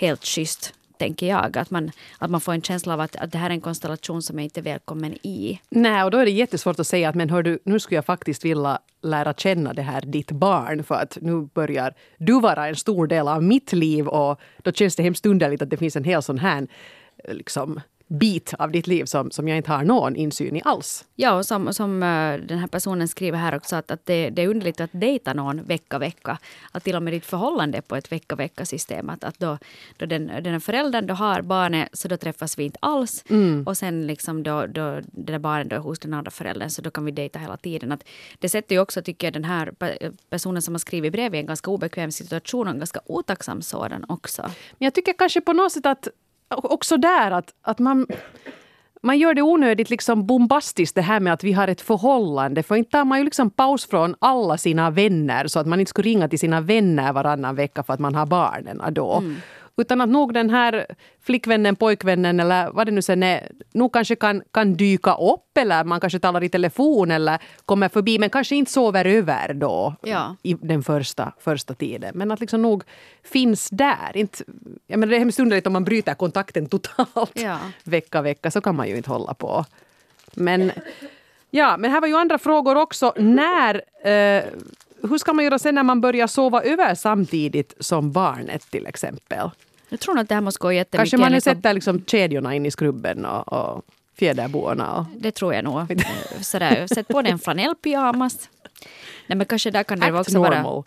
helt 0.00 0.24
schysst, 0.24 0.74
tänker 0.98 1.26
jag. 1.26 1.58
Att 1.58 1.70
man, 1.70 1.90
att 2.18 2.30
man 2.30 2.40
får 2.40 2.52
en 2.52 2.62
känsla 2.62 2.94
av 2.94 3.00
att, 3.00 3.16
att 3.16 3.32
det 3.32 3.38
här 3.38 3.50
är 3.50 3.54
en 3.54 3.60
konstellation 3.60 4.22
som 4.22 4.38
jag 4.38 4.44
inte 4.44 4.60
är 4.60 4.62
välkommen 4.62 5.14
i. 5.26 5.60
Nej, 5.70 6.04
och 6.04 6.10
då 6.10 6.18
är 6.18 6.24
det 6.24 6.30
jättesvårt 6.30 6.80
att 6.80 6.86
säga 6.86 7.08
att 7.08 7.14
men 7.14 7.30
hör 7.30 7.42
du, 7.42 7.58
nu 7.64 7.80
skulle 7.80 7.96
jag 7.96 8.04
faktiskt 8.04 8.44
vilja 8.44 8.78
lära 9.02 9.34
känna 9.34 9.72
det 9.72 9.82
här 9.82 10.00
ditt 10.00 10.30
barn 10.30 10.84
för 10.84 10.94
att 10.94 11.18
nu 11.20 11.48
börjar 11.54 11.94
du 12.18 12.40
vara 12.40 12.68
en 12.68 12.76
stor 12.76 13.06
del 13.06 13.28
av 13.28 13.42
mitt 13.42 13.72
liv 13.72 14.08
och 14.08 14.40
då 14.62 14.72
känns 14.72 14.96
det 14.96 15.02
hemskt 15.02 15.26
underligt 15.26 15.62
att 15.62 15.70
det 15.70 15.76
finns 15.76 15.96
en 15.96 16.04
hel 16.04 16.22
sån 16.22 16.38
här 16.38 16.68
liksom, 17.28 17.80
bit 18.10 18.54
av 18.58 18.70
ditt 18.70 18.86
liv 18.86 19.04
som, 19.04 19.30
som 19.30 19.48
jag 19.48 19.56
inte 19.56 19.70
har 19.70 19.84
någon 19.84 20.16
insyn 20.16 20.56
i 20.56 20.62
alls. 20.64 21.04
Ja, 21.14 21.32
och 21.34 21.46
som, 21.46 21.72
som 21.74 22.02
eh, 22.02 22.46
den 22.46 22.58
här 22.58 22.66
personen 22.66 23.08
skriver 23.08 23.38
här 23.38 23.54
också 23.54 23.76
att, 23.76 23.90
att 23.90 24.06
det, 24.06 24.30
det 24.30 24.42
är 24.42 24.48
underligt 24.48 24.80
att 24.80 24.90
dejta 24.92 25.34
någon 25.34 25.62
vecka, 25.62 25.98
vecka. 25.98 26.38
Att 26.72 26.84
till 26.84 26.96
och 26.96 27.02
med 27.02 27.12
ditt 27.12 27.26
förhållande 27.26 27.78
är 27.78 27.82
på 27.82 27.96
ett 27.96 28.12
vecka, 28.12 28.36
vecka 28.36 28.64
system. 28.64 29.10
Att, 29.10 29.24
att 29.24 29.38
då, 29.38 29.58
då 29.96 30.06
den, 30.06 30.26
den 30.26 30.52
här 30.52 30.58
föräldern 30.58 31.06
då 31.06 31.14
har 31.14 31.42
barnet 31.42 31.88
så 31.92 32.08
då 32.08 32.16
träffas 32.16 32.58
vi 32.58 32.64
inte 32.64 32.78
alls. 32.82 33.24
Och 33.66 33.76
sen 33.76 34.06
liksom 34.06 34.42
då, 34.42 34.66
då 34.66 35.00
det 35.02 35.32
där 35.32 35.38
barnet 35.38 35.70
då 35.70 35.76
är 35.76 35.80
hos 35.80 35.98
den 35.98 36.14
andra 36.14 36.30
föräldern 36.30 36.70
så 36.70 36.82
då 36.82 36.90
kan 36.90 37.04
vi 37.04 37.10
dejta 37.10 37.38
hela 37.38 37.56
tiden. 37.56 37.92
Att 37.92 38.04
det 38.38 38.48
sätter 38.48 38.74
ju 38.74 38.80
också, 38.80 39.02
tycker 39.02 39.26
jag, 39.26 39.34
den 39.34 39.44
här 39.44 39.66
pe- 39.66 40.16
personen 40.30 40.62
som 40.62 40.74
har 40.74 40.78
skrivit 40.78 41.12
brev 41.12 41.34
i 41.34 41.38
en 41.38 41.46
ganska 41.46 41.70
obekväm 41.70 42.12
situation 42.12 42.66
och 42.66 42.72
en 42.72 42.78
ganska 42.78 43.00
otacksam 43.06 43.62
sådan 43.62 44.04
också. 44.08 44.42
Men 44.42 44.86
jag 44.86 44.94
tycker 44.94 45.12
kanske 45.12 45.40
på 45.40 45.52
något 45.52 45.72
sätt 45.72 45.86
att 45.86 46.08
också 46.50 46.96
där 46.96 47.30
att, 47.30 47.54
att 47.62 47.78
man 47.78 48.06
man 49.02 49.18
gör 49.18 49.34
det 49.34 49.42
onödigt 49.42 49.90
liksom 49.90 50.26
bombastiskt 50.26 50.94
det 50.94 51.02
här 51.02 51.20
med 51.20 51.32
att 51.32 51.44
vi 51.44 51.52
har 51.52 51.68
ett 51.68 51.80
förhållande. 51.80 52.62
För 52.62 52.76
inte 52.76 52.90
tar 52.90 53.04
man 53.04 53.18
ju 53.18 53.24
liksom 53.24 53.50
paus 53.50 53.86
från 53.86 54.14
alla 54.18 54.58
sina 54.58 54.90
vänner 54.90 55.46
så 55.46 55.60
att 55.60 55.66
man 55.66 55.80
inte 55.80 55.90
skulle 55.90 56.08
ringa 56.08 56.28
till 56.28 56.38
sina 56.38 56.60
vänner 56.60 57.12
varannan 57.12 57.56
vecka 57.56 57.82
för 57.82 57.92
att 57.92 58.00
man 58.00 58.14
har 58.14 58.26
barnen 58.26 58.82
då. 58.94 59.14
Mm. 59.14 59.36
Utan 59.76 60.00
att 60.00 60.08
nog 60.08 60.34
den 60.34 60.50
här 60.50 60.86
flickvännen, 61.22 61.76
pojkvännen 61.76 62.40
eller 62.40 62.70
vad 62.72 62.86
det 62.86 62.90
nu 62.92 63.02
sen 63.02 63.22
är, 63.22 63.48
nog 63.72 63.92
kanske 63.92 64.16
kan, 64.16 64.42
kan 64.50 64.74
dyka 64.74 65.14
upp 65.14 65.56
eller 65.58 65.84
man 65.84 66.00
kanske 66.00 66.18
talar 66.18 66.42
i 66.44 66.48
telefon 66.48 67.10
eller 67.10 67.38
kommer 67.64 67.88
förbi 67.88 68.18
men 68.18 68.30
kanske 68.30 68.56
inte 68.56 68.72
sover 68.72 69.04
över 69.04 69.54
då 69.54 69.94
Ja. 70.02 70.36
i 70.42 70.54
den 70.54 70.82
första, 70.82 71.32
första 71.40 71.74
tiden. 71.74 72.12
Men 72.14 72.30
att 72.30 72.40
liksom 72.40 72.62
nog 72.62 72.82
finns 73.24 73.70
där. 73.70 74.10
Inte, 74.16 74.44
jag 74.86 74.98
menar 75.00 75.10
det 75.10 75.16
är 75.16 75.18
hemskt 75.18 75.40
underligt 75.40 75.66
om 75.66 75.72
man 75.72 75.84
bryter 75.84 76.14
kontakten 76.14 76.66
totalt 76.66 77.30
Ja. 77.34 77.58
vecka, 77.84 78.22
vecka. 78.22 78.50
Så 78.50 78.60
kan 78.60 78.76
man 78.76 78.88
ju 78.88 78.96
inte 78.96 79.10
hålla 79.10 79.34
på. 79.34 79.64
Men, 80.34 80.72
ja, 81.50 81.76
men 81.76 81.90
här 81.90 82.00
var 82.00 82.08
ju 82.08 82.16
andra 82.16 82.38
frågor 82.38 82.76
också. 82.76 83.14
När, 83.16 83.82
eh, 84.04 84.44
hur 85.02 85.18
ska 85.18 85.32
man 85.32 85.44
göra 85.44 85.58
sen 85.58 85.74
när 85.74 85.82
man 85.82 86.00
börjar 86.00 86.26
sova 86.26 86.62
över 86.62 86.94
samtidigt 86.94 87.74
som 87.80 88.12
barnet 88.12 88.70
till 88.70 88.86
exempel? 88.86 89.50
Jag 89.88 90.00
tror 90.00 90.18
att 90.18 90.28
det 90.28 90.34
här 90.34 90.42
måste 90.42 90.58
gå 90.58 90.72
jättemycket. 90.72 90.98
Kanske 90.98 91.16
man 91.16 91.32
liksom- 91.32 91.54
sätter 91.54 91.74
liksom 91.74 92.04
kedjorna 92.06 92.54
in 92.54 92.66
i 92.66 92.70
skrubben 92.70 93.24
och, 93.24 93.52
och 93.52 93.84
fjäderboarna. 94.18 94.94
Och, 94.94 95.04
Det 95.16 95.30
tror 95.30 95.54
jag 95.54 95.64
nog. 95.64 95.90
Eh, 95.90 95.96
Sådär, 96.40 96.86
sätt 96.86 97.08
på 97.08 97.22
dig 97.22 97.32
en 97.32 97.38
flanellpyjamas. 97.38 98.48
Nej 99.26 99.36
men 99.36 99.46
kanske 99.46 99.70
där 99.70 99.82
kan 99.82 100.00
det 100.00 100.06
Act 100.06 100.16
också 100.18 100.38
vara... 100.40 100.84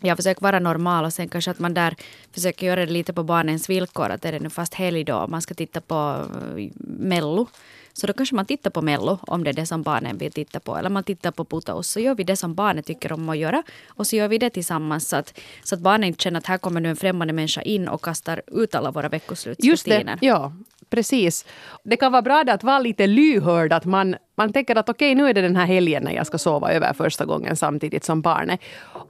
jag 0.00 0.16
försöker 0.16 0.42
vara 0.42 0.58
normal 0.58 1.04
och 1.04 1.12
sen 1.12 1.28
kanske 1.28 1.50
att 1.50 1.58
man 1.58 1.74
där 1.74 1.96
försöker 2.34 2.66
göra 2.66 2.86
det 2.86 2.92
lite 2.92 3.12
på 3.12 3.22
barnens 3.22 3.70
villkor. 3.70 4.10
Att 4.10 4.24
är 4.24 4.32
det 4.32 4.40
nu 4.40 4.50
fast 4.50 4.74
helg 4.74 5.04
då 5.04 5.26
man 5.26 5.42
ska 5.42 5.54
titta 5.54 5.80
på 5.80 6.24
uh, 6.56 6.70
Mello. 6.98 7.46
Så 7.92 8.06
då 8.06 8.12
kanske 8.12 8.34
man 8.34 8.46
tittar 8.46 8.70
på 8.70 8.82
Mello 8.82 9.18
om 9.22 9.44
det 9.44 9.50
är 9.50 9.54
det 9.54 9.66
som 9.66 9.82
barnen 9.82 10.18
vill 10.18 10.32
titta 10.32 10.60
på. 10.60 10.76
Eller 10.76 10.90
man 10.90 11.04
tittar 11.04 11.30
på 11.30 11.44
Putos. 11.44 11.88
Så 11.88 12.00
gör 12.00 12.14
vi 12.14 12.24
det 12.24 12.36
som 12.36 12.54
barnet 12.54 12.86
tycker 12.86 13.12
om 13.12 13.28
att 13.28 13.38
göra. 13.38 13.62
Och 13.88 14.06
så 14.06 14.16
gör 14.16 14.28
vi 14.28 14.38
det 14.38 14.50
tillsammans. 14.50 15.08
Så 15.08 15.16
att, 15.16 15.38
så 15.62 15.74
att 15.74 15.80
barnen 15.80 16.04
inte 16.04 16.22
känner 16.22 16.38
att 16.38 16.46
här 16.46 16.58
kommer 16.58 16.80
nu 16.80 16.88
en 16.88 16.96
främmande 16.96 17.32
människa 17.32 17.62
in 17.62 17.88
och 17.88 18.04
kastar 18.04 18.42
ut 18.46 18.74
alla 18.74 18.90
våra 18.90 19.08
veckoslutsrutiner. 19.08 19.70
Just 19.70 19.86
det, 19.86 20.26
ja. 20.26 20.52
Precis. 20.92 21.44
Det 21.84 21.96
kan 21.96 22.12
vara 22.12 22.22
bra 22.22 22.44
att 22.48 22.64
vara 22.64 22.78
lite 22.78 23.06
lyhörd. 23.06 23.72
Att 23.72 23.84
man, 23.84 24.16
man 24.34 24.52
tänker 24.52 24.76
att 24.76 24.88
okej, 24.88 25.12
okay, 25.12 25.22
nu 25.22 25.30
är 25.30 25.34
det 25.34 25.40
den 25.40 25.56
här 25.56 25.66
helgen 25.66 26.04
när 26.04 26.12
jag 26.12 26.26
ska 26.26 26.38
sova 26.38 26.72
över 26.72 26.92
första 26.92 27.24
gången 27.24 27.56
samtidigt 27.56 28.04
som 28.04 28.22
barnet. 28.22 28.60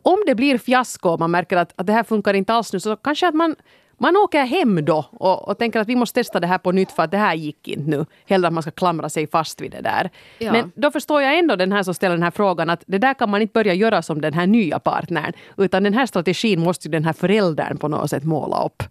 Om 0.02 0.22
det 0.26 0.34
blir 0.34 0.58
fiasko 0.58 1.08
och 1.08 1.20
man 1.20 1.30
märker 1.30 1.56
att, 1.56 1.72
att 1.76 1.86
det 1.86 1.92
här 1.92 2.04
funkar 2.04 2.34
inte 2.34 2.52
alls 2.52 2.72
nu 2.72 2.80
så 2.80 2.96
kanske 2.96 3.28
att 3.28 3.34
man 3.34 3.56
man 4.02 4.16
åker 4.16 4.44
hem 4.44 4.84
då 4.84 5.04
och, 5.10 5.48
och, 5.48 5.58
tänker 5.58 5.80
att 5.80 5.88
vi 5.88 5.96
måste 5.96 6.20
testa 6.20 6.40
det 6.40 6.46
här 6.46 6.58
på 6.58 6.72
nytt 6.72 6.92
för 6.92 7.02
att 7.02 7.10
det 7.10 7.16
här 7.16 7.34
gick 7.34 7.68
inte 7.68 7.90
nu. 7.90 8.06
Hellre 8.26 8.48
att 8.48 8.54
man 8.54 8.62
ska 8.62 8.70
klamra 8.70 9.08
sig 9.08 9.26
fast 9.26 9.60
vid 9.60 9.70
det 9.70 9.80
där. 9.80 10.10
Ja. 10.38 10.52
Men 10.52 10.72
då 10.74 10.90
förstår 10.90 11.22
jag 11.22 11.38
ändå 11.38 11.56
den 11.56 11.72
här 11.72 11.82
som 11.82 11.94
ställer 11.94 12.14
den 12.14 12.22
här 12.22 12.30
frågan 12.30 12.70
att 12.70 12.84
det 12.86 12.98
där 12.98 13.14
kan 13.14 13.30
man 13.30 13.42
inte 13.42 13.52
börja 13.52 13.74
göra 13.74 14.02
som 14.02 14.20
den 14.20 14.34
här 14.34 14.46
nya 14.46 14.78
partnern. 14.78 15.32
Utan 15.56 15.82
den 15.82 15.94
här 15.94 16.06
strategin 16.06 16.60
måste 16.60 16.88
ju 16.88 16.92
den 16.92 17.04
här 17.04 17.12
föräldern 17.12 17.78
på 17.78 17.88
något 17.88 18.10
sätt 18.10 18.24
måla 18.24 18.64
upp. 18.64 18.82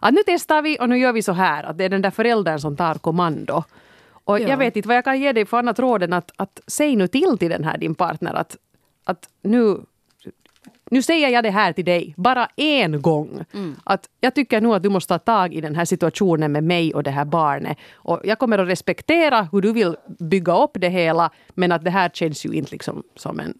Att 0.00 0.14
nu 0.14 0.20
testar 0.26 0.62
vi 0.62 0.78
och 0.80 0.88
nu 0.88 0.98
gör 0.98 1.12
vi 1.12 1.22
så 1.22 1.32
här. 1.32 1.64
Att 1.64 1.78
det 1.78 1.84
är 1.84 1.88
den 1.88 2.02
där 2.02 2.10
föräldern 2.10 2.58
som 2.58 2.76
tar 2.76 2.94
kommando. 2.94 3.64
Och 4.24 4.40
ja. 4.40 4.48
jag 4.48 4.56
vet 4.56 4.76
inte 4.76 4.88
vad 4.88 4.96
jag 4.96 5.04
kan 5.04 5.20
ge 5.20 5.32
dig 5.32 5.46
för 5.46 5.58
annat 5.58 5.78
råd 5.78 6.02
än 6.02 6.12
att, 6.12 6.32
att 6.36 6.60
säg 6.66 6.96
nu 6.96 7.08
till 7.08 7.38
till 7.38 7.50
den 7.50 7.64
här 7.64 7.78
din 7.78 7.94
partner 7.94 8.34
att, 8.34 8.56
att 9.04 9.28
nu 9.42 9.80
nu 10.92 11.02
säger 11.02 11.28
jag 11.28 11.44
det 11.44 11.50
här 11.50 11.72
till 11.72 11.84
dig, 11.84 12.14
bara 12.16 12.48
en 12.56 13.02
gång. 13.02 13.44
Mm. 13.54 13.76
Att 13.84 14.08
jag 14.20 14.34
tycker 14.34 14.60
nog 14.60 14.74
att 14.74 14.82
du 14.82 14.88
måste 14.88 15.08
ta 15.08 15.18
tag 15.18 15.54
i 15.54 15.60
den 15.60 15.74
här 15.74 15.84
situationen 15.84 16.52
med 16.52 16.64
mig 16.64 16.94
och 16.94 17.02
det 17.02 17.10
här 17.10 17.24
barnet. 17.24 17.78
Och 17.94 18.20
jag 18.24 18.38
kommer 18.38 18.58
att 18.58 18.68
respektera 18.68 19.48
hur 19.52 19.60
du 19.60 19.72
vill 19.72 19.96
bygga 20.18 20.64
upp 20.64 20.70
det 20.74 20.88
hela, 20.88 21.30
men 21.48 21.72
att 21.72 21.84
det 21.84 21.90
här 21.90 22.08
känns 22.08 22.44
ju 22.44 22.52
inte 22.52 22.70
liksom 22.70 23.02
som 23.16 23.40
en 23.40 23.54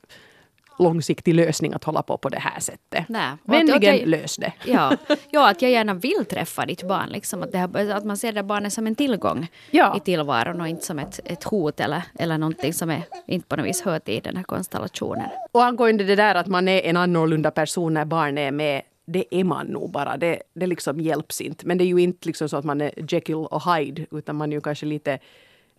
långsiktig 0.78 1.34
lösning 1.34 1.72
att 1.72 1.84
hålla 1.84 2.02
på 2.02 2.16
på 2.16 2.28
det 2.28 2.38
här 2.38 2.60
sättet. 2.60 3.04
Nej. 3.08 3.32
Vänligen 3.44 3.98
jag, 3.98 4.08
lös 4.08 4.36
det. 4.36 4.52
Ja, 4.66 4.96
ja, 5.30 5.50
att 5.50 5.62
jag 5.62 5.70
gärna 5.70 5.94
vill 5.94 6.24
träffa 6.30 6.66
ditt 6.66 6.82
barn. 6.82 7.08
Liksom, 7.08 7.42
att, 7.42 7.54
här, 7.54 7.90
att 7.90 8.04
man 8.04 8.16
ser 8.16 8.32
det 8.32 8.42
barnet 8.42 8.72
som 8.72 8.86
en 8.86 8.94
tillgång 8.94 9.48
ja. 9.70 9.96
i 9.96 10.00
tillvaron 10.00 10.60
och 10.60 10.68
inte 10.68 10.86
som 10.86 10.98
ett, 10.98 11.20
ett 11.24 11.44
hot 11.44 11.80
eller, 11.80 12.02
eller 12.18 12.38
någonting 12.38 12.72
som 12.72 12.90
är, 12.90 13.02
inte 13.26 13.48
på 13.48 13.56
något 13.56 13.66
vis 13.66 13.82
hör 13.82 13.98
till 13.98 14.22
den 14.22 14.36
här 14.36 14.44
konstellationen. 14.44 15.28
Och 15.52 15.64
angående 15.64 16.04
det 16.04 16.16
där 16.16 16.34
att 16.34 16.46
man 16.46 16.68
är 16.68 16.80
en 16.80 16.96
annorlunda 16.96 17.50
person 17.50 17.94
när 17.94 18.04
barnet 18.04 18.48
är 18.48 18.52
med 18.52 18.82
det 19.04 19.24
är 19.30 19.44
man 19.44 19.66
nog 19.66 19.90
bara. 19.90 20.16
Det, 20.16 20.42
det 20.54 20.66
liksom 20.66 21.00
hjälps 21.00 21.40
inte. 21.40 21.66
Men 21.66 21.78
det 21.78 21.84
är 21.84 21.86
ju 21.86 21.98
inte 21.98 22.26
liksom 22.26 22.48
så 22.48 22.56
att 22.56 22.64
man 22.64 22.80
är 22.80 22.92
Jekyll 23.12 23.34
och 23.34 23.74
Hyde 23.74 24.06
utan 24.10 24.36
man 24.36 24.52
är 24.52 24.56
ju 24.56 24.60
kanske 24.60 24.86
lite 24.86 25.18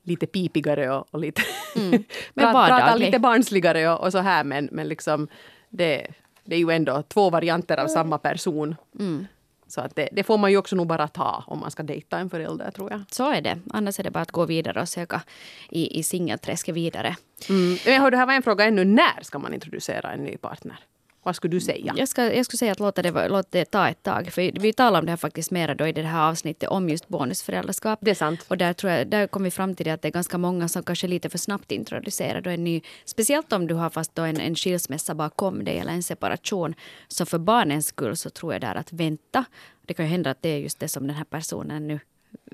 lite 0.04 0.26
pipigare 0.26 0.92
och, 0.92 1.08
och 1.12 1.20
lite 1.20 1.42
mm. 1.76 2.04
prata 2.36 2.96
lite 2.96 3.20
barnsligare 3.20 3.90
och, 3.90 4.06
och, 4.06 4.12
så 4.12 4.18
här 4.18 4.44
men, 4.44 4.70
men 4.72 4.88
liksom 4.88 5.28
det, 5.70 6.08
det 6.44 6.56
är 6.56 6.60
ju 6.60 6.72
ändå 6.72 7.02
två 7.02 7.30
varianter 7.30 7.78
av 7.78 7.88
samma 7.88 8.18
person. 8.18 8.76
Mm. 9.00 9.28
Så 9.68 9.82
att 9.82 9.96
det, 9.96 10.10
det, 10.12 10.24
får 10.24 10.38
man 10.38 10.52
ju 10.52 10.58
också 10.58 10.76
nog 10.76 10.88
bara 10.88 11.08
ta 11.08 11.44
om 11.48 11.60
man 11.60 11.72
ska 11.72 11.84
dejta 11.84 12.18
en 12.18 12.30
förälder 12.30 12.72
tror 12.72 12.92
jag. 12.92 13.02
Så 13.12 13.32
är 13.32 13.42
det. 13.42 13.60
Annars 13.70 14.00
är 14.00 14.04
det 14.04 14.12
bara 14.12 14.22
att 14.22 14.32
gå 14.32 14.46
vidare 14.46 14.82
och 14.82 14.90
söka 14.90 15.22
i, 15.70 16.00
i 16.00 16.04
singelträsket 16.04 16.76
vidare. 16.76 17.16
Mm. 17.50 17.78
Men 17.86 18.12
det 18.12 18.18
här 18.18 18.26
var 18.26 18.34
en 18.34 18.44
fråga 18.44 18.66
ännu. 18.66 18.86
När 18.86 19.24
ska 19.24 19.40
man 19.40 19.54
introducera 19.54 20.12
en 20.12 20.24
ny 20.24 20.38
partner? 20.38 20.80
Vad 21.24 21.36
skulle 21.36 21.52
du 21.52 21.62
säga? 21.62 21.94
Jag, 21.98 22.08
ska, 22.08 22.34
jag 22.34 22.46
skulle 22.46 22.58
säga 22.58 22.72
att 22.72 22.80
låta 22.80 23.02
det, 23.02 23.28
låta 23.28 23.50
det 23.52 23.66
ta 23.66 23.90
ett 23.90 24.04
tag. 24.04 24.28
För 24.34 24.60
vi 24.60 24.74
talar 24.74 25.00
om 25.00 25.06
det 25.06 25.12
här 25.12 25.18
faktiskt 25.18 25.52
mera 25.52 25.76
då 25.76 25.88
i 25.88 25.92
det 25.92 26.02
här 26.02 26.30
avsnittet 26.30 26.70
om 26.70 26.90
just 26.90 27.08
bonusföräldraskap. 27.08 28.00
Det 28.02 28.12
är 28.12 28.16
sant. 28.16 28.46
Och 28.48 28.58
där, 28.58 28.74
tror 28.74 28.92
jag, 28.92 29.08
där 29.08 29.28
kom 29.28 29.44
vi 29.44 29.52
fram 29.52 29.76
till 29.76 29.86
det 29.86 29.92
att 29.92 30.02
det 30.02 30.08
är 30.08 30.12
ganska 30.12 30.38
många 30.38 30.68
som 30.68 30.84
kanske 30.84 31.08
lite 31.08 31.30
för 31.30 31.38
snabbt 31.38 31.72
introducerar 31.72 32.42
då 32.42 32.50
en 32.50 32.64
ny. 32.64 32.82
Speciellt 33.06 33.54
om 33.54 33.68
du 33.68 33.76
har 33.76 33.90
fast 33.90 34.16
då 34.16 34.22
en, 34.22 34.40
en 34.40 34.56
skilsmässa 34.56 35.16
bakom 35.16 35.64
dig 35.64 35.78
eller 35.78 35.92
en 35.92 36.04
separation. 36.04 36.76
Så 37.08 37.26
för 37.26 37.40
barnens 37.40 37.88
skull 37.88 38.18
så 38.18 38.30
tror 38.30 38.54
jag 38.54 38.62
där 38.62 38.76
att 38.76 38.94
vänta. 38.94 39.46
Det 39.86 39.94
kan 39.94 40.06
ju 40.06 40.12
hända 40.12 40.32
att 40.32 40.42
det 40.42 40.50
är 40.50 40.58
just 40.58 40.80
det 40.80 40.88
som 40.88 41.08
den 41.08 41.16
här 41.16 41.26
personen 41.26 41.88
nu 41.88 42.00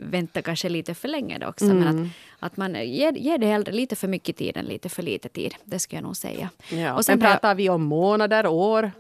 vänta 0.02 0.42
kanske 0.42 0.70
lite 0.70 0.94
för 0.94 1.08
länge 1.08 1.38
då 1.38 1.48
också. 1.48 1.66
Mm. 1.66 1.78
Men 1.78 1.88
att, 1.88 1.96
mm. 1.96 2.10
att 2.40 2.58
man 2.58 2.74
ger, 2.74 3.12
ger 3.12 3.38
det 3.38 3.48
hellre 3.48 3.72
lite 3.72 3.96
för 3.96 4.08
mycket 4.08 4.38
tid 4.38 4.58
än 4.58 4.66
lite 4.66 4.90
för 4.90 5.04
lite 5.04 5.30
tid. 5.30 5.56
Det 5.64 5.80
skulle 5.80 5.98
jag 5.98 6.04
nog 6.04 6.18
säga. 6.18 6.50
Ja, 6.72 6.94
och 6.94 7.06
sen 7.06 7.20
pratar 7.20 7.56
vi 7.56 7.70
om 7.70 7.84
månader, 7.84 8.48
år? 8.48 8.92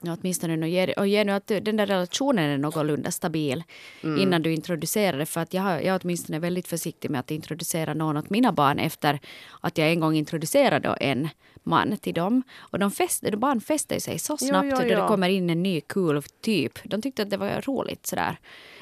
Ja, 0.00 0.16
åtminstone 0.20 0.56
nu 0.56 0.68
ger, 0.68 0.98
och 0.98 1.06
ger 1.06 1.24
nu 1.24 1.32
att 1.32 1.46
den 1.46 1.76
där 1.76 1.86
relationen 1.86 2.50
är 2.50 2.58
någorlunda 2.58 3.10
stabil 3.10 3.64
mm. 4.02 4.20
innan 4.20 4.42
du 4.42 4.52
introducerar 4.52 5.18
det. 5.18 5.26
För 5.26 5.40
att 5.40 5.54
jag, 5.54 5.62
har, 5.62 5.72
jag 5.72 5.84
är 5.84 6.00
åtminstone 6.02 6.38
väldigt 6.38 6.68
försiktig 6.68 7.10
med 7.10 7.20
att 7.20 7.30
introducera 7.30 7.94
någon 7.94 8.16
åt 8.16 8.30
mina 8.30 8.52
barn 8.52 8.78
efter 8.78 9.20
att 9.60 9.78
jag 9.78 9.90
en 9.90 10.00
gång 10.00 10.14
introducerade 10.14 10.88
en 10.88 11.28
man 11.62 11.96
till 11.96 12.14
dem. 12.14 12.42
Och 12.56 12.78
de 12.78 12.90
fäster, 12.90 13.36
barn 13.36 13.60
fäster 13.60 13.98
sig 13.98 14.18
så 14.18 14.36
snabbt 14.36 14.68
jo, 14.70 14.76
jo, 14.80 14.88
jo. 14.88 15.00
det 15.00 15.08
kommer 15.08 15.28
in 15.28 15.50
en 15.50 15.62
ny 15.62 15.80
cool 15.80 16.22
typ. 16.40 16.78
De 16.84 17.02
tyckte 17.02 17.22
att 17.22 17.30
det 17.30 17.36
var 17.36 17.62
roligt 17.66 18.06
sådär 18.06 18.38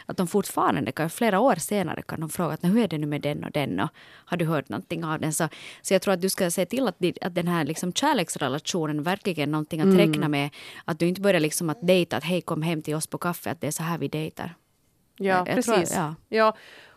att 0.07 0.17
de 0.17 0.27
fortfarande, 0.27 0.93
kan, 0.93 1.11
flera 1.11 1.41
år 1.41 1.55
senare, 1.55 2.03
kan 2.03 2.21
de 2.21 2.29
fråga 2.29 2.55
att 2.55 2.65
hur 2.65 2.79
är 2.79 2.89
det 2.89 2.99
nu 2.99 3.07
med 3.07 3.21
den 3.21 3.45
och 3.45 3.51
den 3.51 3.81
och 3.81 3.89
har 4.25 4.37
du 4.37 4.45
hört 4.45 4.69
någonting 4.69 5.05
av 5.05 5.21
den? 5.21 5.33
Så, 5.33 5.49
så 5.83 5.95
jag 5.95 6.03
tror 6.03 6.15
att 6.15 6.21
du 6.21 6.29
ska 6.29 6.51
se 6.51 6.67
till 6.67 6.89
att, 6.89 6.97
att 7.21 7.35
den 7.35 7.49
här 7.49 7.65
liksom 7.65 7.93
kärleksrelationen 7.93 9.03
verkligen 9.03 9.49
är 9.49 9.53
någonting 9.53 9.81
att 9.81 9.85
mm. 9.85 9.99
räkna 9.99 10.29
med. 10.29 10.51
Att 10.85 10.99
du 10.99 11.07
inte 11.07 11.21
börjar 11.21 11.41
liksom 11.41 11.71
att 11.71 11.87
dejta, 11.87 12.17
att 12.17 12.25
hej 12.25 12.41
kom 12.41 12.63
hem 12.63 12.83
till 12.83 12.95
oss 12.95 13.07
på 13.07 13.19
kaffe, 13.19 13.51
att 13.51 13.61
det 13.61 13.67
är 13.67 13.71
så 13.71 13.83
här 13.83 13.99
vi 13.99 14.09
dejtar. 14.09 14.55
Ja, 15.17 15.27
jag, 15.27 15.49
jag 15.49 15.55
precis. 15.55 15.91
Tror, 15.91 16.03
ja. 16.03 16.15
ja. 16.29 16.57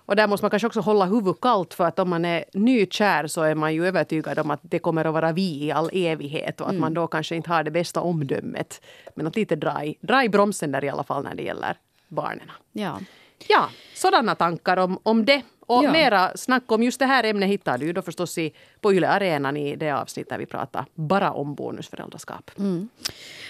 Och 0.10 0.16
där 0.16 0.28
måste 0.28 0.44
man 0.44 0.50
kanske 0.50 0.68
också 0.68 0.80
hålla 0.80 1.06
huvudet 1.06 1.42
kallt 1.42 1.74
för 1.74 1.84
att 1.84 2.00
om 2.00 2.10
man 2.10 2.26
är 2.26 2.46
nykär 2.54 3.28
så 3.28 3.42
är 3.42 3.56
man 3.56 3.74
ju 3.74 3.88
övertygad 3.88 4.40
om 4.40 4.52
att 4.52 4.60
det 4.62 4.80
kommer 4.80 5.06
att 5.06 5.14
vara 5.14 5.32
vi 5.32 5.64
i 5.64 5.72
all 5.72 5.90
evighet 5.94 6.62
och 6.62 6.68
att 6.68 6.72
mm. 6.72 6.82
man 6.82 6.94
då 6.94 7.08
kanske 7.08 7.36
inte 7.36 7.50
har 7.50 7.64
det 7.64 7.72
bästa 7.72 8.02
omdömet. 8.02 8.82
Men 9.16 9.28
att 9.28 9.36
lite 9.36 9.56
dra 9.56 9.86
i, 9.86 9.98
dra 10.02 10.24
i 10.24 10.30
bromsen 10.30 10.72
där 10.72 10.84
i 10.84 10.90
alla 10.90 11.04
fall 11.04 11.24
när 11.24 11.36
det 11.36 11.44
gäller 11.44 11.78
barnen. 12.10 12.52
Ja. 12.72 13.00
Ja, 13.48 13.70
sådana 13.94 14.36
tankar 14.36 14.78
om, 14.78 15.00
om 15.04 15.26
det. 15.26 15.42
Och 15.70 15.84
ja. 15.84 15.92
mera 15.92 16.38
snack 16.38 16.72
om 16.72 16.84
just 16.84 17.00
det 17.00 17.06
här 17.06 17.24
ämnet 17.24 17.50
hittar 17.50 17.78
du 17.78 17.94
då 17.94 18.02
förstås 18.02 18.38
i, 18.38 18.54
på 18.82 18.94
Yle 18.94 19.08
Arenan 19.10 19.58
i 19.58 19.76
det 19.76 19.92
avsnitt 19.92 20.30
där 20.30 20.38
vi 20.38 20.46
pratar 20.46 20.86
bara 20.96 21.32
om 21.32 21.56
bonusföräldraskap. 21.56 22.52
Mm. 22.58 22.90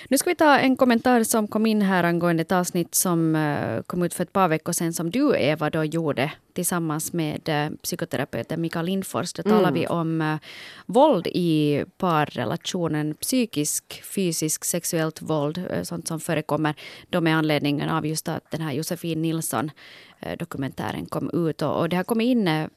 Nu 0.09 0.17
ska 0.17 0.29
vi 0.29 0.35
ta 0.35 0.57
en 0.57 0.77
kommentar 0.77 1.23
som 1.23 1.47
kom 1.47 1.65
in 1.65 1.81
här 1.81 2.03
angående 2.03 2.41
ett 2.41 2.51
avsnitt 2.51 2.95
som 2.95 3.35
uh, 3.35 3.81
kom 3.81 4.03
ut 4.03 4.13
för 4.13 4.23
ett 4.23 4.33
par 4.33 4.47
veckor 4.47 4.73
sedan 4.73 4.93
som 4.93 5.11
du 5.11 5.35
Eva 5.37 5.69
då 5.69 5.83
gjorde 5.83 6.31
tillsammans 6.53 7.13
med 7.13 7.49
uh, 7.49 7.77
psykoterapeuten 7.83 8.61
Mikael 8.61 8.85
Lindfors. 8.85 9.33
Då 9.33 9.43
talar 9.43 9.69
mm. 9.69 9.73
vi 9.73 9.87
om 9.87 10.21
uh, 10.21 10.37
våld 10.85 11.27
i 11.27 11.83
parrelationen. 11.97 13.15
Psykisk, 13.15 14.03
fysisk, 14.15 14.65
sexuellt 14.65 15.21
våld. 15.21 15.63
sånt 15.83 16.07
som 16.07 16.19
förekommer 16.19 16.75
då 17.09 17.21
med 17.21 17.37
anledning 17.37 17.89
av 17.89 18.05
just 18.05 18.27
att 18.27 18.51
den 18.51 18.61
här 18.61 18.71
Josefin 18.71 19.21
Nilsson 19.21 19.71
Eh, 20.19 20.37
dokumentären 20.37 21.05
kom 21.05 21.29
ut. 21.33 21.61
Och, 21.61 21.79
och 21.79 21.89
det 21.89 21.95
har 21.95 22.03
kommit 22.03 22.25
in 22.25 22.47
eh, 22.47 22.67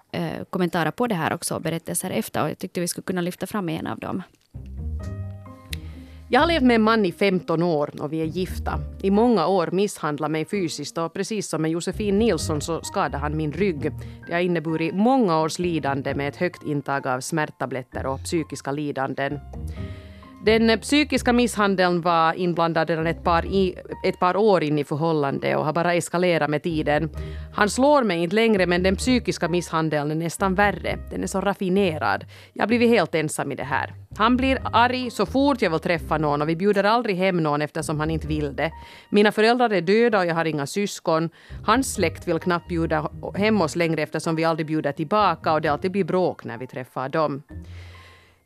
kommentarer 0.50 0.90
på 0.90 1.06
det 1.06 1.14
här 1.14 1.34
också, 1.34 1.61
berättelser 1.61 2.11
efter. 2.11 2.42
Och 2.42 2.50
jag 2.50 2.58
tyckte 2.58 2.80
vi 2.80 2.88
skulle 2.88 3.02
kunna 3.02 3.20
lyfta 3.20 3.46
fram 3.46 3.68
en 3.68 3.87
av 3.87 3.99
dem. 3.99 4.22
Jag 6.32 6.40
har 6.40 6.46
levt 6.46 6.62
med 6.62 6.75
en 6.75 6.82
man 6.82 7.06
i 7.06 7.12
15 7.12 7.62
år 7.62 7.90
och 8.00 8.12
vi 8.12 8.20
är 8.20 8.25
gifta. 8.25 8.78
I 9.02 9.11
många 9.11 9.46
år 9.46 9.68
misshandlade 9.72 10.32
mig 10.32 10.44
fysiskt 10.44 10.99
och 10.99 11.12
precis 11.12 11.49
som 11.49 11.62
med 11.62 11.70
Josefin 11.70 12.18
Nilsson 12.18 12.61
så 12.61 12.80
skadade 12.82 13.18
han 13.18 13.37
min 13.37 13.52
rygg. 13.52 13.92
Det 14.26 14.32
har 14.32 14.40
inneburit 14.40 14.94
många 14.94 15.40
års 15.40 15.58
lidande 15.58 16.14
med 16.14 16.28
ett 16.28 16.37
högt 16.37 16.62
intag 16.62 17.06
av 17.06 17.20
smärttabletter 17.20 18.06
och 18.06 18.25
psykiska 18.25 18.72
lidanden. 18.72 19.40
Den 20.44 20.80
psykiska 20.80 21.32
misshandeln 21.32 22.00
var 22.00 22.34
inblandad 22.34 22.90
redan 22.90 23.06
ett 23.06 23.25
par, 23.25 23.46
i, 23.46 23.75
ett 24.04 24.18
par 24.18 24.37
år 24.37 24.62
in 24.62 24.78
i 24.78 24.84
förhållandet 24.84 25.56
och 25.56 25.64
har 25.64 25.72
bara 25.72 25.94
eskalerat 25.94 26.50
med 26.50 26.62
tiden. 26.62 27.11
Han 27.54 27.70
slår 27.70 28.02
mig 28.02 28.22
inte 28.22 28.34
längre 28.34 28.66
men 28.66 28.82
den 28.82 28.96
psykiska 28.96 29.49
misshandeln 29.49 30.11
är 30.11 30.14
nästan 30.14 30.54
värre. 30.54 30.99
Den 31.11 31.22
är 31.22 31.26
så 31.26 31.40
raffinerad. 31.40 32.25
Jag 32.52 32.62
har 32.62 32.68
blivit 32.68 32.88
helt 32.88 33.14
ensam 33.14 33.52
i 33.52 33.54
det 33.54 33.64
här. 33.64 33.94
Han 34.16 34.37
blir 34.37 34.58
arg 34.72 35.11
så 35.11 35.26
fort 35.26 35.62
jag 35.62 35.70
vill 35.70 35.80
träffa 35.80 36.18
någon 36.18 36.42
och 36.42 36.49
vi 36.49 36.56
bjuder 36.56 36.84
aldrig 36.84 37.16
hem 37.16 37.37
någon 37.37 37.62
eftersom 37.62 38.00
han 38.00 38.11
inte 38.11 38.26
vill 38.26 38.56
det. 38.56 38.72
Mina 39.11 39.32
föräldrar 39.32 39.70
är 39.70 39.80
döda 39.80 40.18
och 40.18 40.26
jag 40.26 40.34
har 40.34 40.44
inga 40.44 40.66
syskon. 40.66 41.30
Hans 41.66 41.94
släkt 41.94 42.28
vill 42.28 42.38
knappt 42.38 42.68
bjuda 42.68 43.11
hem 43.34 43.61
oss 43.61 43.76
längre 43.76 44.02
eftersom 44.02 44.37
vi 44.37 44.44
aldrig 44.44 44.66
bjuder 44.66 44.92
tillbaka 44.92 45.52
och 45.52 45.61
det 45.61 45.68
alltid 45.68 45.92
blir 45.92 46.04
bråk 46.04 46.44
när 46.44 46.58
vi 46.58 46.66
träffar 46.66 47.08
dem. 47.08 47.42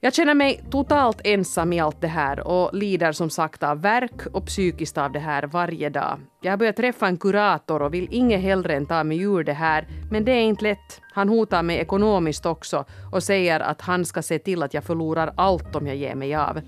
Jag 0.06 0.14
känner 0.14 0.34
mig 0.34 0.64
totalt 0.70 1.20
ensam 1.24 1.72
i 1.72 1.80
allt 1.80 2.00
det 2.00 2.08
här 2.08 2.46
och 2.46 2.74
lider 2.74 3.12
som 3.12 3.30
sagt 3.30 3.62
av 3.62 3.82
verk 3.82 4.26
och 4.32 4.46
psykiskt 4.46 4.98
av 4.98 5.12
det 5.12 5.18
här 5.18 5.42
varje 5.42 5.90
dag. 5.90 6.20
Jag 6.42 6.52
har 6.52 6.56
börjat 6.56 6.76
träffa 6.76 7.06
en 7.06 7.16
kurator 7.16 7.82
och 7.82 7.94
vill 7.94 8.08
inget 8.10 8.40
hellre 8.40 8.74
än 8.74 8.86
ta 8.86 9.04
mig 9.04 9.20
ur 9.20 9.44
det 9.44 9.52
här, 9.52 9.88
men 10.10 10.24
det 10.24 10.32
är 10.32 10.42
inte 10.42 10.64
lätt. 10.64 11.00
Han 11.12 11.28
hotar 11.28 11.62
mig 11.62 11.78
ekonomiskt 11.78 12.46
också 12.46 12.84
och 13.12 13.22
säger 13.22 13.60
att 13.60 13.80
han 13.80 14.04
ska 14.04 14.22
se 14.22 14.38
till 14.38 14.62
att 14.62 14.74
jag 14.74 14.84
förlorar 14.84 15.32
allt 15.36 15.76
om 15.76 15.86
jag 15.86 15.96
ger 15.96 16.14
mig 16.14 16.34
av. 16.34 16.60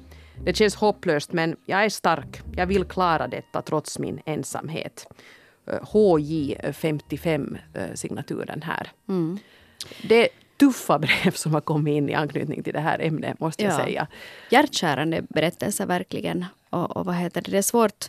Det 0.45 0.57
känns 0.57 0.77
hopplöst 0.77 1.33
men 1.33 1.57
jag 1.67 1.85
är 1.85 1.89
stark. 1.89 2.41
Jag 2.57 2.67
vill 2.67 2.85
klara 2.85 3.29
detta 3.29 3.63
trots 3.63 3.99
min 3.99 4.21
ensamhet. 4.25 5.07
HJ55 5.67 7.59
signaturen 7.95 8.63
här. 8.63 8.91
Mm. 9.09 9.39
Det 10.09 10.29
tuffa 10.59 10.99
brev 10.99 11.31
som 11.31 11.55
har 11.55 11.61
kommit 11.61 11.93
in 11.93 12.09
i 12.09 12.15
anknytning 12.15 12.63
till 12.63 12.73
det 12.73 12.81
här 12.81 12.99
ämnet 13.01 13.41
måste 13.41 13.65
jag 13.65 13.75
säga. 13.75 14.07
Hjärtkärande 14.51 15.23
berättelser 15.29 15.87
verkligen. 15.87 16.45
Och, 16.71 16.97
och 16.97 17.07
vad 17.07 17.15
heter 17.15 17.43
det? 17.43 17.51
det 17.51 17.59
är 17.59 17.63
svårt 17.63 18.07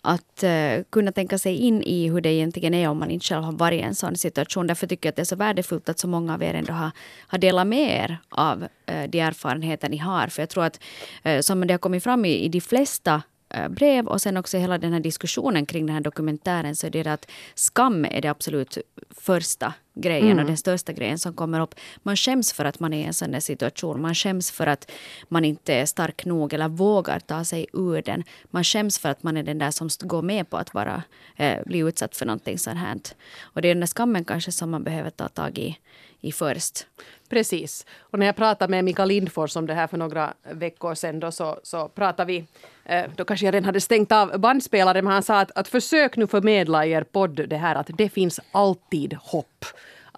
att 0.00 0.44
uh, 0.44 0.84
kunna 0.90 1.12
tänka 1.12 1.38
sig 1.38 1.56
in 1.56 1.82
i 1.82 2.08
hur 2.08 2.20
det 2.20 2.32
egentligen 2.32 2.74
är 2.74 2.88
om 2.88 2.98
man 2.98 3.10
inte 3.10 3.26
själv 3.26 3.42
har 3.42 3.52
varit 3.52 3.80
i 3.80 3.82
en 3.82 3.94
sån 3.94 4.16
situation. 4.16 4.66
Därför 4.66 4.86
tycker 4.86 5.06
jag 5.06 5.12
att 5.12 5.16
det 5.16 5.22
är 5.22 5.24
så 5.24 5.36
värdefullt 5.36 5.88
att 5.88 5.98
så 5.98 6.08
många 6.08 6.34
av 6.34 6.42
er 6.42 6.54
ändå 6.54 6.72
har, 6.72 6.90
har 7.26 7.38
delat 7.38 7.66
med 7.66 8.04
er 8.04 8.18
av 8.28 8.62
uh, 8.62 9.04
de 9.08 9.20
erfarenheter 9.20 9.88
ni 9.88 9.96
har. 9.96 10.26
För 10.26 10.42
jag 10.42 10.48
tror 10.48 10.64
att 10.64 10.80
uh, 11.26 11.40
som 11.40 11.66
det 11.66 11.74
har 11.74 11.78
kommit 11.78 12.04
fram 12.04 12.24
i, 12.24 12.44
i 12.44 12.48
de 12.48 12.60
flesta 12.60 13.22
brev 13.70 14.06
och 14.06 14.22
sen 14.22 14.36
också 14.36 14.58
hela 14.58 14.78
den 14.78 14.92
här 14.92 15.00
diskussionen 15.00 15.66
kring 15.66 15.86
den 15.86 15.94
här 15.94 16.02
dokumentären 16.02 16.76
så 16.76 16.86
är 16.86 16.90
det 16.90 17.06
att 17.06 17.30
skam 17.54 18.04
är 18.04 18.20
det 18.20 18.28
absolut 18.28 18.78
första 19.10 19.74
grejen 19.94 20.32
mm. 20.32 20.38
och 20.38 20.46
den 20.46 20.56
största 20.56 20.92
grejen 20.92 21.18
som 21.18 21.34
kommer 21.34 21.60
upp. 21.60 21.74
Man 22.02 22.16
skäms 22.16 22.52
för 22.52 22.64
att 22.64 22.80
man 22.80 22.92
är 22.92 22.98
i 22.98 23.04
en 23.04 23.14
sån 23.14 23.30
där 23.30 23.40
situation. 23.40 24.00
Man 24.00 24.14
skäms 24.14 24.50
för 24.50 24.66
att 24.66 24.90
man 25.28 25.44
inte 25.44 25.74
är 25.74 25.86
stark 25.86 26.24
nog 26.24 26.52
eller 26.54 26.68
vågar 26.68 27.20
ta 27.20 27.44
sig 27.44 27.66
ur 27.72 28.02
den. 28.02 28.24
Man 28.50 28.64
skäms 28.64 28.98
för 28.98 29.08
att 29.08 29.22
man 29.22 29.36
är 29.36 29.42
den 29.42 29.58
där 29.58 29.70
som 29.70 29.88
går 30.00 30.22
med 30.22 30.50
på 30.50 30.56
att 30.56 30.74
vara, 30.74 31.02
eh, 31.36 31.58
bli 31.66 31.78
utsatt 31.78 32.16
för 32.16 32.26
någonting 32.26 32.58
sånt 32.58 32.78
här. 32.78 32.98
Och 33.40 33.62
det 33.62 33.68
är 33.68 33.74
den 33.74 33.80
där 33.80 33.86
skammen 33.86 34.24
kanske 34.24 34.52
som 34.52 34.70
man 34.70 34.84
behöver 34.84 35.10
ta 35.10 35.28
tag 35.28 35.58
i, 35.58 35.78
i 36.20 36.32
först. 36.32 36.86
Precis. 37.28 37.86
Och 37.98 38.18
när 38.18 38.26
jag 38.26 38.36
pratade 38.36 38.70
med 38.70 38.84
Mikael 38.84 39.08
Lindfors 39.08 39.56
om 39.56 39.66
det 39.66 39.74
här 39.74 39.86
för 39.86 39.96
några 39.96 40.34
veckor 40.52 40.94
sedan 40.94 41.20
då 41.20 41.32
så, 41.32 41.60
så 41.62 41.88
pratade 41.88 42.32
vi 42.32 42.44
eh, 42.84 43.04
då 43.16 43.24
kanske 43.24 43.46
jag 43.46 43.54
redan 43.54 43.64
hade 43.64 43.80
stängt 43.80 44.12
av 44.12 44.38
bandspelaren, 44.40 45.04
men 45.04 45.12
han 45.12 45.22
sa 45.22 45.40
att, 45.40 45.50
att 45.58 45.68
försök 45.68 46.16
nu 46.16 46.26
förmedla 46.26 46.86
i 46.86 46.90
er 46.90 47.02
podd 47.02 47.48
det 47.48 47.56
här 47.56 47.74
att 47.74 47.90
det 47.98 48.08
finns 48.08 48.40
alltid 48.52 49.14
hopp 49.14 49.64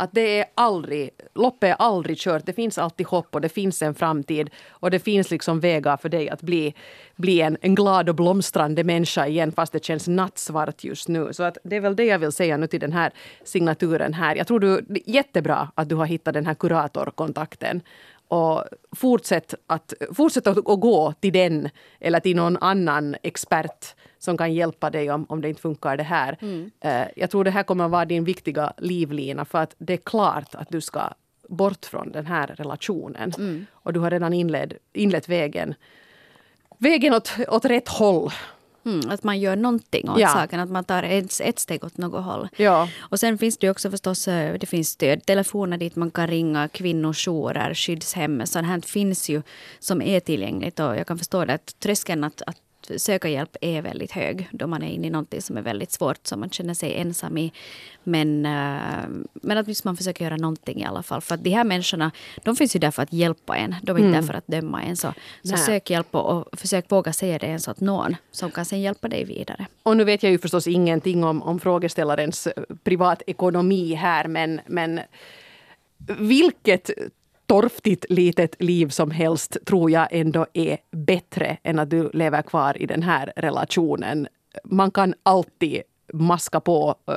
att 0.01 0.13
det 0.13 0.39
är 0.39 0.45
aldrig, 0.55 1.11
loppet 1.35 1.71
är 1.71 1.75
aldrig 1.79 2.19
kört. 2.19 2.47
Det 2.47 2.53
finns 2.53 2.79
alltid 2.79 3.07
hopp 3.07 3.35
och 3.35 3.41
det 3.41 3.49
finns 3.49 3.83
en 3.83 3.95
framtid. 3.95 4.51
Och 4.69 4.91
det 4.91 4.99
finns 4.99 5.31
liksom 5.31 5.61
vägar 5.61 5.97
för 5.97 6.09
dig 6.09 6.31
att 6.31 6.43
bli, 6.43 6.75
bli 7.17 7.41
en, 7.41 7.57
en 7.61 7.75
glad 7.75 8.09
och 8.09 8.15
blomstrande 8.15 8.85
människa 8.85 9.27
igen 9.27 9.53
fast 9.53 9.73
det 9.73 9.85
känns 9.85 10.09
nattsvart 10.09 10.85
just 10.85 11.09
nu. 11.09 11.33
Så 11.33 11.43
att 11.43 11.59
det 11.65 11.77
är 11.77 11.81
väl 11.81 11.97
det 11.97 12.05
jag 12.05 12.19
vill 12.19 12.33
säga 12.33 12.57
nu 12.57 12.67
till 12.67 12.81
den 12.81 12.93
här 12.93 13.13
signaturen 13.45 14.15
här. 14.15 14.37
Jag 14.37 14.47
tror 14.47 14.61
du, 14.61 14.81
det 14.89 15.09
är 15.09 15.15
jättebra 15.15 15.69
att 15.75 15.89
du 15.89 15.95
har 15.95 16.07
hittat 16.07 16.35
den 16.35 16.47
här 16.47 16.55
kuratorkontakten 16.55 17.83
och 18.31 18.65
fortsätt 18.97 19.55
att, 19.67 19.93
fortsätt 20.15 20.47
att 20.47 20.65
gå 20.65 21.13
till 21.21 21.33
den 21.33 21.69
eller 22.01 22.21
till 22.21 22.37
någon 22.37 22.57
annan 22.57 23.17
expert 23.23 23.95
som 24.19 24.37
kan 24.37 24.55
hjälpa 24.55 24.91
dig 24.91 25.11
om, 25.11 25.27
om 25.29 25.41
det 25.41 25.49
inte 25.49 25.61
funkar 25.61 25.97
det 25.97 26.03
här. 26.03 26.37
Mm. 26.41 26.71
Uh, 26.85 27.09
jag 27.17 27.31
tror 27.31 27.45
det 27.45 27.51
här 27.51 27.63
kommer 27.63 27.85
att 27.85 27.91
vara 27.91 28.05
din 28.05 28.25
viktiga 28.25 28.73
livlina 28.77 29.45
för 29.45 29.59
att 29.59 29.75
det 29.79 29.93
är 29.93 29.97
klart 30.05 30.55
att 30.55 30.69
du 30.69 30.81
ska 30.81 31.01
bort 31.49 31.87
från 31.87 32.13
den 32.13 32.27
här 32.27 32.47
relationen. 32.47 33.33
Mm. 33.39 33.67
Och 33.73 33.93
du 33.93 34.01
har 34.01 34.11
redan 34.11 34.33
inled, 34.33 34.75
inlett 34.93 35.29
vägen, 35.29 35.75
vägen 36.79 37.15
åt, 37.15 37.33
åt 37.49 37.65
rätt 37.65 37.89
håll. 37.89 38.31
Mm, 38.85 39.01
att 39.11 39.25
man 39.25 39.41
gör 39.41 39.57
någonting 39.57 40.11
åt 40.11 40.21
ja. 40.21 40.29
saken, 40.29 40.61
att 40.61 40.71
man 40.71 40.85
tar 40.85 41.03
ett, 41.03 41.41
ett 41.41 41.59
steg 41.59 41.85
åt 41.85 41.97
något 41.97 42.25
håll. 42.25 42.49
Ja. 42.57 42.89
Och 42.99 43.21
sen 43.21 43.39
finns 43.39 43.59
det 43.59 43.71
också 43.71 43.91
förstås 43.91 44.29
eh, 44.29 44.55
det 44.61 44.67
finns 44.67 44.89
stödtelefoner 44.89 45.77
dit 45.77 45.97
man 45.97 46.11
kan 46.11 46.27
ringa, 46.27 46.69
kvinnojourer, 46.69 47.75
skyddshem. 47.75 48.47
Sånt 48.47 48.67
här 48.67 48.81
finns 48.81 49.29
ju 49.29 49.43
som 49.79 50.03
är 50.03 50.21
tillgängligt 50.21 50.81
och 50.81 50.97
jag 50.97 51.07
kan 51.07 51.19
förstå 51.19 51.45
det 51.45 51.55
att 51.55 51.81
tröskeln 51.81 52.25
att, 52.25 52.43
att 52.47 52.57
söka 52.97 53.29
hjälp 53.29 53.57
är 53.61 53.83
väldigt 53.83 54.13
hög 54.13 54.49
då 54.53 54.67
man 54.67 54.83
är 54.83 54.89
inne 54.89 55.07
i 55.07 55.11
någonting 55.11 55.43
som 55.43 55.57
är 55.57 55.63
väldigt 55.63 55.93
svårt 55.93 56.27
som 56.27 56.41
man 56.41 56.51
känner 56.51 56.75
sig 56.75 56.95
ensam 56.95 57.39
i. 57.39 57.53
Men, 58.05 58.47
uh, 58.47 59.31
men 59.33 59.59
att 59.59 59.85
man 59.85 59.97
försöker 59.97 60.25
göra 60.25 60.37
någonting 60.37 60.81
i 60.81 60.85
alla 60.85 61.03
fall. 61.03 61.21
För 61.21 61.35
att 61.35 61.45
de 61.45 61.51
här 61.51 61.65
människorna, 61.65 62.11
de 62.45 62.57
finns 62.57 62.77
ju 62.77 62.81
där 62.81 62.91
för 62.91 63.03
att 63.03 63.13
hjälpa 63.13 63.57
en. 63.57 63.75
De 63.83 63.97
är 63.97 64.01
inte 64.01 64.09
mm. 64.09 64.21
där 64.21 64.33
för 64.33 64.35
att 64.35 64.47
döma 64.47 64.83
en. 64.83 64.97
Så, 64.97 65.15
så 65.43 65.57
sök 65.57 65.91
hjälp 65.91 66.15
och, 66.15 66.31
och 66.31 66.59
försök 66.59 66.91
våga 66.91 67.13
säga 67.13 67.39
det 67.39 67.47
ens 67.47 67.69
åt 67.69 67.81
någon 67.81 68.17
som 68.31 68.51
kan 68.51 68.65
sen 68.65 68.81
hjälpa 68.81 69.09
dig 69.09 69.25
vidare. 69.25 69.67
Och 69.83 69.97
nu 69.97 70.05
vet 70.05 70.23
jag 70.23 70.33
ju 70.33 70.39
förstås 70.39 70.67
ingenting 70.67 71.25
om, 71.25 71.43
om 71.43 71.61
frågeställarens 71.61 72.49
privatekonomi 72.85 73.95
här 73.95 74.29
men, 74.29 74.61
men 74.67 75.01
vilket 76.19 76.91
torftigt 77.51 78.05
litet 78.09 78.63
liv 78.63 78.89
som 78.89 79.11
helst 79.11 79.57
tror 79.67 79.91
jag 79.91 80.09
ändå 80.11 80.47
är 80.53 80.79
bättre 80.91 81.57
än 81.63 81.79
att 81.79 81.91
du 81.91 82.11
lever 82.13 82.43
kvar 82.43 82.83
i 82.83 82.87
den 82.87 83.03
här 83.03 83.33
relationen. 83.37 84.29
Man 84.65 84.91
kan 84.91 85.15
alltid 85.23 85.83
maska 86.13 86.61
på, 86.61 86.95
uh, 87.11 87.15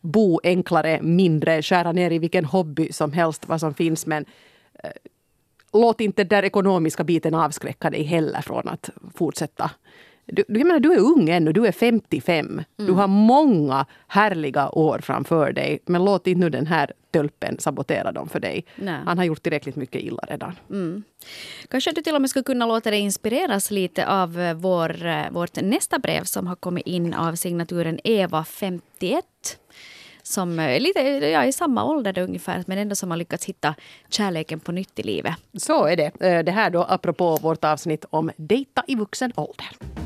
bo 0.00 0.40
enklare, 0.44 1.02
mindre, 1.02 1.62
skära 1.62 1.92
ner 1.92 2.10
i 2.10 2.18
vilken 2.18 2.44
hobby 2.44 2.92
som 2.92 3.12
helst, 3.12 3.48
vad 3.48 3.60
som 3.60 3.74
finns. 3.74 4.06
Men 4.06 4.24
uh, 4.84 4.90
låt 5.72 6.00
inte 6.00 6.24
den 6.24 6.28
där 6.28 6.42
ekonomiska 6.42 7.04
biten 7.04 7.34
avskräcka 7.34 7.90
dig 7.90 8.02
heller 8.02 8.40
från 8.40 8.68
att 8.68 8.90
fortsätta 9.14 9.70
du, 10.26 10.44
jag 10.48 10.66
menar, 10.66 10.80
du 10.80 10.92
är 10.92 10.98
ung 10.98 11.28
ännu, 11.30 11.52
du 11.52 11.66
är 11.66 11.72
55. 11.72 12.46
Mm. 12.46 12.64
Du 12.76 12.92
har 12.92 13.06
många 13.06 13.86
härliga 14.06 14.68
år 14.68 14.98
framför 14.98 15.52
dig. 15.52 15.78
Men 15.86 16.04
låt 16.04 16.26
inte 16.26 16.40
nu 16.40 16.50
den 16.50 16.66
här 16.66 16.92
tölpen 17.10 17.58
sabotera 17.58 18.12
dem 18.12 18.28
för 18.28 18.40
dig. 18.40 18.64
Nej. 18.76 19.00
Han 19.04 19.18
har 19.18 19.24
gjort 19.24 19.42
tillräckligt 19.42 19.76
mycket 19.76 20.02
illa 20.02 20.22
redan. 20.28 20.52
Mm. 20.70 21.02
Kanske 21.68 21.92
du 21.92 22.02
till 22.02 22.14
och 22.14 22.20
med 22.20 22.30
skulle 22.30 22.42
kunna 22.42 22.66
låta 22.66 22.90
dig 22.90 23.00
inspireras 23.00 23.70
lite 23.70 24.06
av 24.08 24.40
eh, 24.40 24.54
vår, 24.54 25.06
eh, 25.06 25.30
vårt 25.30 25.56
nästa 25.56 25.98
brev 25.98 26.24
som 26.24 26.46
har 26.46 26.56
kommit 26.56 26.86
in 26.86 27.14
av 27.14 27.34
signaturen 27.34 27.98
Eva 28.04 28.44
51 28.44 29.24
som 30.22 30.58
är 30.58 30.80
lite 30.80 31.00
ja, 31.26 31.44
i 31.44 31.52
samma 31.52 31.84
ålder 31.84 32.18
ungefär, 32.18 32.64
men 32.66 32.78
ändå 32.78 32.94
som 32.94 33.10
har 33.10 33.16
lyckats 33.16 33.44
hitta 33.44 33.74
kärleken 34.08 34.60
på 34.60 34.72
nytt 34.72 34.98
i 34.98 35.02
livet. 35.02 35.34
Så 35.58 35.86
är 35.86 35.96
det. 35.96 36.20
Eh, 36.20 36.44
det 36.44 36.52
här 36.52 36.70
då 36.70 36.82
apropå 36.82 37.36
vårt 37.36 37.64
avsnitt 37.64 38.04
om 38.10 38.30
dejta 38.36 38.84
i 38.86 38.94
vuxen 38.94 39.32
ålder. 39.36 40.05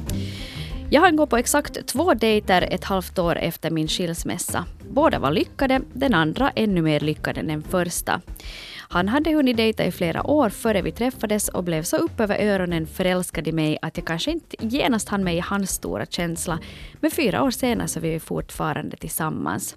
Jag 0.92 1.00
hann 1.00 1.16
gå 1.16 1.26
på 1.26 1.36
exakt 1.36 1.86
två 1.86 2.14
dejter 2.14 2.62
ett 2.62 2.84
halvt 2.84 3.18
år 3.18 3.38
efter 3.38 3.70
min 3.70 3.88
skilsmässa. 3.88 4.64
Båda 4.90 5.18
var 5.18 5.30
lyckade, 5.30 5.80
den 5.92 6.14
andra 6.14 6.50
ännu 6.50 6.82
mer 6.82 7.00
lyckad 7.00 7.38
än 7.38 7.46
den 7.46 7.62
första. 7.62 8.20
Han 8.88 9.08
hade 9.08 9.34
hunnit 9.34 9.56
dejta 9.56 9.84
i 9.84 9.92
flera 9.92 10.26
år 10.26 10.48
före 10.48 10.82
vi 10.82 10.92
träffades 10.92 11.48
och 11.48 11.64
blev 11.64 11.82
så 11.82 11.96
upp 11.96 12.20
över 12.20 12.38
öronen 12.38 12.86
förälskad 12.86 13.48
i 13.48 13.52
mig 13.52 13.78
att 13.82 13.96
jag 13.96 14.06
kanske 14.06 14.30
inte 14.30 14.56
genast 14.60 15.08
hann 15.08 15.24
med 15.24 15.36
i 15.36 15.40
hans 15.40 15.70
stora 15.70 16.06
känsla. 16.06 16.58
Men 17.00 17.10
fyra 17.10 17.42
år 17.42 17.50
senare 17.50 17.88
så 17.88 17.98
är 17.98 18.02
vi 18.02 18.20
fortfarande 18.20 18.96
tillsammans. 18.96 19.76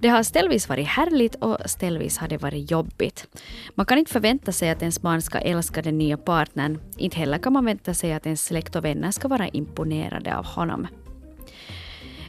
Det 0.00 0.08
har 0.08 0.22
ställvis 0.22 0.68
varit 0.68 0.86
härligt 0.86 1.34
och 1.34 1.58
ställvis 1.66 2.18
har 2.18 2.28
det 2.28 2.36
varit 2.36 2.70
jobbigt. 2.70 3.26
Man 3.74 3.86
kan 3.86 3.98
inte 3.98 4.12
förvänta 4.12 4.52
sig 4.52 4.70
att 4.70 4.82
ens 4.82 5.02
barn 5.02 5.22
ska 5.22 5.38
älska 5.38 5.82
den 5.82 5.98
nya 5.98 6.16
partnern. 6.16 6.78
Inte 6.96 7.16
heller 7.16 7.38
kan 7.38 7.52
man 7.52 7.64
vänta 7.64 7.94
sig 7.94 8.12
att 8.12 8.26
ens 8.26 8.44
släkt 8.44 8.76
och 8.76 8.84
vänner 8.84 9.10
ska 9.10 9.28
vara 9.28 9.48
imponerade 9.48 10.36
av 10.36 10.46
honom. 10.46 10.86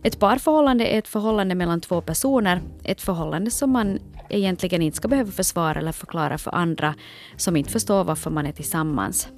Ett 0.03 0.19
parförhållande 0.19 0.85
är 0.85 0.99
ett 0.99 1.07
förhållande 1.07 1.55
mellan 1.55 1.81
två 1.81 2.01
personer. 2.01 2.61
Ett 2.83 3.01
förhållande 3.01 3.51
som 3.51 3.71
man 3.71 3.99
egentligen 4.29 4.81
inte 4.81 4.97
ska 4.97 5.07
behöva 5.07 5.31
försvara 5.31 5.79
eller 5.79 5.91
förklara 5.91 6.37
för 6.37 6.55
andra 6.55 6.95
som 7.37 7.55
inte 7.55 7.71
förstår 7.71 8.03
varför 8.03 8.29
man 8.31 8.45
är 8.45 8.51
tillsammans. 8.51 9.29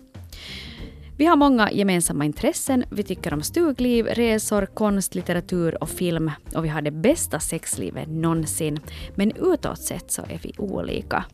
Vi 1.18 1.26
har 1.26 1.36
många 1.36 1.72
gemensamma 1.72 2.26
intressen. 2.26 2.84
Vi 2.90 3.04
tycker 3.04 3.34
om 3.34 3.42
stugliv, 3.42 4.06
resor, 4.06 4.66
konst, 4.66 5.16
litteratur 5.16 5.84
och 5.84 5.90
film 5.90 6.32
och 6.56 6.66
vi 6.66 6.70
har 6.70 6.82
det 6.82 6.92
bästa 6.92 7.40
sexlivet 7.40 8.10
någonsin. 8.10 8.80
Men 9.16 9.32
utåt 9.32 9.82
sett 9.82 10.12
så 10.12 10.22
är 10.22 10.40
vi 10.42 10.54
olika. 10.58 11.26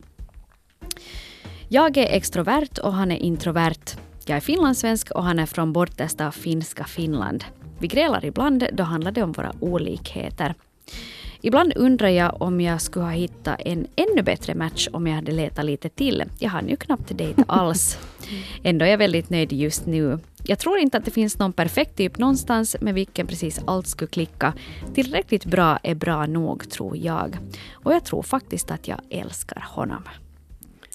Jag 1.68 1.96
är 1.96 2.16
extrovert 2.16 2.78
och 2.82 2.92
han 2.92 3.12
är 3.12 3.16
introvert. 3.16 3.96
Jag 4.26 4.36
är 4.36 4.40
finlandssvensk 4.40 5.10
och 5.10 5.24
han 5.24 5.38
är 5.38 5.46
från 5.46 5.72
bortersta 5.72 6.32
finska 6.32 6.84
Finland. 6.84 7.44
Vi 7.78 7.88
grälar 7.88 8.24
ibland, 8.24 8.68
då 8.72 8.82
handlar 8.82 9.12
det 9.12 9.22
om 9.22 9.32
våra 9.32 9.52
olikheter. 9.60 10.54
Ibland 11.46 11.72
undrar 11.76 12.08
jag 12.08 12.42
om 12.42 12.60
jag 12.60 12.80
skulle 12.80 13.04
ha 13.04 13.12
hittat 13.12 13.60
en 13.64 13.86
ännu 13.96 14.22
bättre 14.22 14.54
match 14.54 14.88
om 14.92 15.06
jag 15.06 15.14
hade 15.14 15.32
letat 15.32 15.64
lite 15.64 15.88
till. 15.88 16.24
Jag 16.38 16.50
hann 16.50 16.68
ju 16.68 16.76
knappt 16.76 17.18
dejta 17.18 17.44
alls. 17.48 17.98
Ändå 18.62 18.84
är 18.84 18.90
jag 18.90 18.98
väldigt 18.98 19.30
nöjd 19.30 19.52
just 19.52 19.86
nu. 19.86 20.18
Jag 20.44 20.58
tror 20.58 20.78
inte 20.78 20.98
att 20.98 21.04
det 21.04 21.10
finns 21.10 21.38
någon 21.38 21.52
perfekt 21.52 21.96
typ 21.96 22.18
någonstans 22.18 22.76
med 22.80 22.94
vilken 22.94 23.26
precis 23.26 23.60
allt 23.66 23.86
skulle 23.86 24.08
klicka. 24.08 24.54
Tillräckligt 24.94 25.44
bra 25.44 25.78
är 25.82 25.94
bra 25.94 26.26
nog, 26.26 26.70
tror 26.70 26.96
jag. 26.96 27.38
Och 27.72 27.94
jag 27.94 28.04
tror 28.04 28.22
faktiskt 28.22 28.70
att 28.70 28.88
jag 28.88 29.00
älskar 29.10 29.64
honom. 29.68 30.02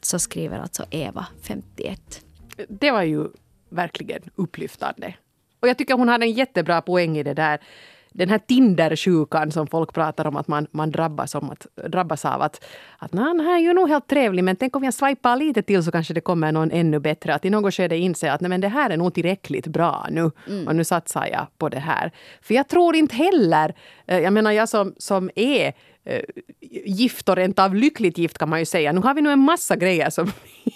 Så 0.02 0.20
skriver 0.20 0.60
alltså 0.60 0.86
Eva, 0.90 1.26
51. 1.42 2.26
Det 2.70 2.92
var 2.92 3.04
ju 3.04 3.28
verkligen 3.70 4.22
upplyftande. 4.36 5.14
Och 5.60 5.68
jag 5.68 5.78
tycker 5.78 5.94
hon 5.94 6.10
hade 6.10 6.26
en 6.26 6.32
jättebra 6.32 6.82
poäng 6.82 7.18
i 7.18 7.24
det 7.24 7.34
där 7.34 7.60
den 8.12 8.30
här 8.30 8.38
Tinder-sjukan 8.38 9.52
som 9.52 9.67
folk 9.67 9.93
pratar 9.93 10.28
om 10.28 10.36
att 10.36 10.48
man, 10.48 10.67
man 10.72 10.91
drabbas, 10.91 11.36
om 11.36 11.50
att, 11.50 11.67
drabbas 11.91 12.26
av. 12.26 12.41
Att, 12.41 12.65
att 12.98 13.13
nej, 13.13 13.26
den 13.26 13.39
här 13.39 13.56
är 13.56 13.60
ju 13.60 13.74
nog 13.74 13.89
helt 13.89 14.08
trevlig 14.08 14.43
men 14.43 14.56
tänk 14.56 14.76
om 14.76 14.84
jag 14.84 14.93
swipar 14.93 15.36
lite 15.36 15.62
till 15.62 15.84
så 15.84 15.91
kanske 15.91 16.13
det 16.13 16.22
kommer 16.22 16.52
någon 16.52 16.72
ännu 16.72 17.00
bättre. 17.00 17.34
Att 17.34 17.45
i 17.45 17.50
något 17.50 17.74
skede 17.74 17.98
inse 17.98 18.32
att 18.32 18.41
nej, 18.41 18.50
men 18.50 18.62
det 18.62 18.67
här 18.67 18.89
är 18.89 18.98
nog 18.98 19.13
tillräckligt 19.13 19.67
bra 19.67 20.08
nu 20.12 20.32
mm. 20.48 20.67
och 20.67 20.76
nu 20.76 20.84
satsar 20.84 21.28
jag 21.32 21.48
på 21.58 21.69
det 21.69 21.80
här. 21.80 22.12
För 22.41 22.54
jag 22.54 22.67
tror 22.67 22.95
inte 22.95 23.15
heller, 23.15 23.76
eh, 24.08 24.19
jag 24.19 24.34
menar 24.34 24.52
jag 24.52 24.69
som, 24.69 24.93
som 24.98 25.30
är 25.36 25.74
eh, 26.10 26.22
gift 26.86 27.30
och 27.30 27.36
rent 27.36 27.60
av 27.60 27.76
lyckligt 27.76 28.17
gift 28.17 28.38
kan 28.38 28.50
man 28.50 28.60
ju 28.60 28.65
säga. 28.65 28.91
Nu 28.91 29.02
har 29.02 29.13
vi 29.13 29.22
nu 29.22 29.32
en 29.32 29.39
massa 29.39 29.76
grejer 29.76 30.10
som 30.10 30.32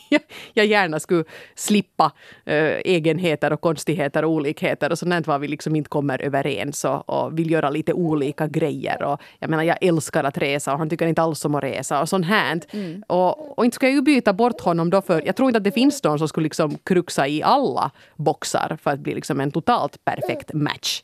jag 0.54 0.66
gärna 0.66 1.00
skulle 1.00 1.24
slippa 1.56 2.12
äh, 2.46 2.56
egenheter 2.66 3.54
och 3.54 3.62
konstigheter 3.62 4.26
och 4.26 4.32
olikheter 4.32 4.92
och 4.92 5.00
sånt 5.00 5.28
var 5.28 5.40
vi 5.40 5.48
liksom 5.48 5.76
inte 5.76 5.90
kommer 5.90 6.22
överens 6.22 6.86
och, 6.86 7.10
och, 7.10 7.40
vill 7.40 7.52
göra 7.52 7.70
lite 7.70 7.94
olika 7.94 8.48
grejer. 8.48 9.04
Och 9.04 9.22
jag 9.40 9.50
menar, 9.50 9.64
jag 9.64 9.78
älskar 9.82 10.24
att 10.24 10.38
resa 10.38 10.74
och 10.74 10.80
han 10.80 10.90
tycker 10.90 11.08
inte 11.08 11.22
alls 11.22 11.46
om 11.46 11.56
att 11.56 11.64
resa 11.64 12.02
och 12.02 12.10
sånt 12.10 12.26
här. 12.26 12.62
Mm. 12.72 13.04
Och, 13.08 13.58
och 13.58 13.66
inte 13.66 13.76
ska 13.76 13.86
jag 13.86 13.96
ju 13.96 14.02
byta 14.02 14.34
bort 14.34 14.62
honom 14.62 14.90
då 14.90 15.02
för 15.02 15.22
jag 15.26 15.36
tror 15.36 15.50
inte 15.50 15.58
att 15.58 15.64
det 15.64 15.72
finns 15.72 16.04
någon 16.04 16.20
som 16.20 16.28
skulle 16.28 16.44
liksom 16.44 16.78
kruxa 16.84 17.28
i 17.28 17.44
alla 17.44 17.92
boxar 18.16 18.78
för 18.84 18.92
att 18.92 19.00
bli 19.00 19.16
liksom 19.16 19.40
en 19.40 19.52
totalt 19.52 20.06
perfekt 20.06 20.54
match. 20.54 21.04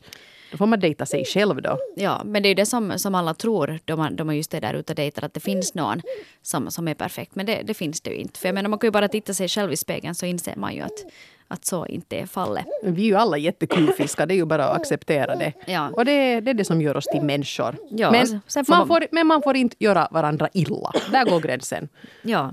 Då 0.50 0.56
får 0.56 0.66
man 0.66 0.80
dejta 0.80 1.06
sig 1.06 1.24
själv 1.24 1.62
då. 1.62 1.78
Ja, 1.96 2.22
men 2.24 2.42
det 2.42 2.46
är 2.46 2.50
ju 2.50 2.54
det 2.54 2.66
som, 2.66 2.98
som 2.98 3.14
alla 3.14 3.34
tror 3.34 3.78
då 3.84 3.96
man, 3.96 4.16
då 4.16 4.24
man 4.24 4.36
just 4.36 4.54
är 4.54 4.60
där 4.60 4.74
ute 4.74 4.92
och 4.92 4.96
dejtar, 4.96 5.24
att 5.24 5.34
det 5.34 5.40
finns 5.40 5.74
någon 5.74 6.02
som, 6.42 6.70
som 6.70 6.88
är 6.88 6.94
perfekt. 6.94 7.34
Men 7.34 7.46
det, 7.46 7.62
det 7.62 7.74
finns 7.74 8.00
det 8.00 8.10
ju 8.10 8.16
inte. 8.16 8.40
För 8.40 8.48
jag 8.48 8.54
menar, 8.54 8.70
man 8.70 8.78
kan 8.78 8.86
ju 8.86 8.92
bara 8.92 9.08
titta 9.08 9.34
sig 9.34 9.48
själv 9.48 9.72
i 9.72 9.76
spegeln 9.76 10.14
så 10.14 10.26
inser 10.26 10.56
man 10.56 10.74
ju 10.74 10.80
att, 10.80 11.06
att 11.48 11.64
så 11.64 11.86
inte 11.86 12.16
är 12.16 12.26
fallet. 12.26 12.66
Vi 12.82 13.02
är 13.02 13.06
ju 13.06 13.14
alla 13.14 13.38
jättekufiska, 13.38 14.26
det 14.26 14.34
är 14.34 14.36
ju 14.36 14.44
bara 14.44 14.64
att 14.64 14.80
acceptera 14.80 15.36
det. 15.36 15.52
Ja. 15.66 15.88
Och 15.88 16.04
det, 16.04 16.40
det 16.40 16.50
är 16.50 16.54
det 16.54 16.64
som 16.64 16.80
gör 16.80 16.96
oss 16.96 17.06
till 17.06 17.22
människor. 17.22 17.76
Ja, 17.90 18.10
men, 18.10 18.40
man, 18.56 18.64
man 18.68 18.88
får, 18.88 19.06
men 19.12 19.26
man 19.26 19.42
får 19.42 19.56
inte 19.56 19.76
göra 19.78 20.08
varandra 20.10 20.48
illa. 20.52 20.92
Där 21.12 21.24
går 21.24 21.40
gränsen. 21.40 21.88
Ja. 22.22 22.52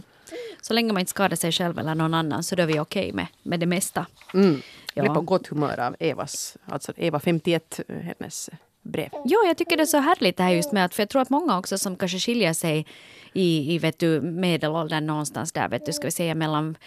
Så 0.61 0.73
länge 0.73 0.93
man 0.93 0.99
inte 0.99 1.09
skadar 1.09 1.35
sig 1.35 1.51
själv 1.51 1.79
eller 1.79 1.95
någon 1.95 2.13
annan 2.13 2.43
så 2.43 2.55
då 2.55 2.63
är 2.63 2.67
vi 2.67 2.79
okej 2.79 3.01
okay 3.01 3.13
med, 3.13 3.27
med 3.43 3.59
det 3.59 3.65
mesta. 3.65 4.05
Mm. 4.33 4.61
Jag 4.97 5.05
blev 5.05 5.13
på 5.13 5.21
gott 5.21 5.47
humör 5.47 5.79
av 5.79 5.95
Evas, 5.99 6.57
alltså 6.65 6.93
Eva 6.97 7.19
51, 7.19 7.79
hennes 7.87 8.49
brev. 8.81 9.09
Ja, 9.25 9.37
jag 9.47 9.57
tycker 9.57 9.77
det 9.77 9.83
är 9.83 9.85
så 9.85 9.97
härligt 9.97 10.37
det 10.37 10.43
här 10.43 10.51
just 10.51 10.71
med 10.71 10.85
att, 10.85 10.95
för 10.95 11.01
jag 11.01 11.09
tror 11.09 11.21
att 11.21 11.29
många 11.29 11.59
också 11.59 11.77
som 11.77 11.95
kanske 11.95 12.19
skiljer 12.19 12.53
sig 12.53 12.85
i, 13.33 13.75
i 13.75 13.79
vet 13.79 13.99
du, 13.99 14.21
medelåldern 14.21 15.07
någonstans 15.07 15.51
där, 15.51 15.69
vet 15.69 15.85
du, 15.85 15.93
ska 15.93 16.07
vi 16.07 16.11
säga 16.11 16.35
mellan 16.35 16.77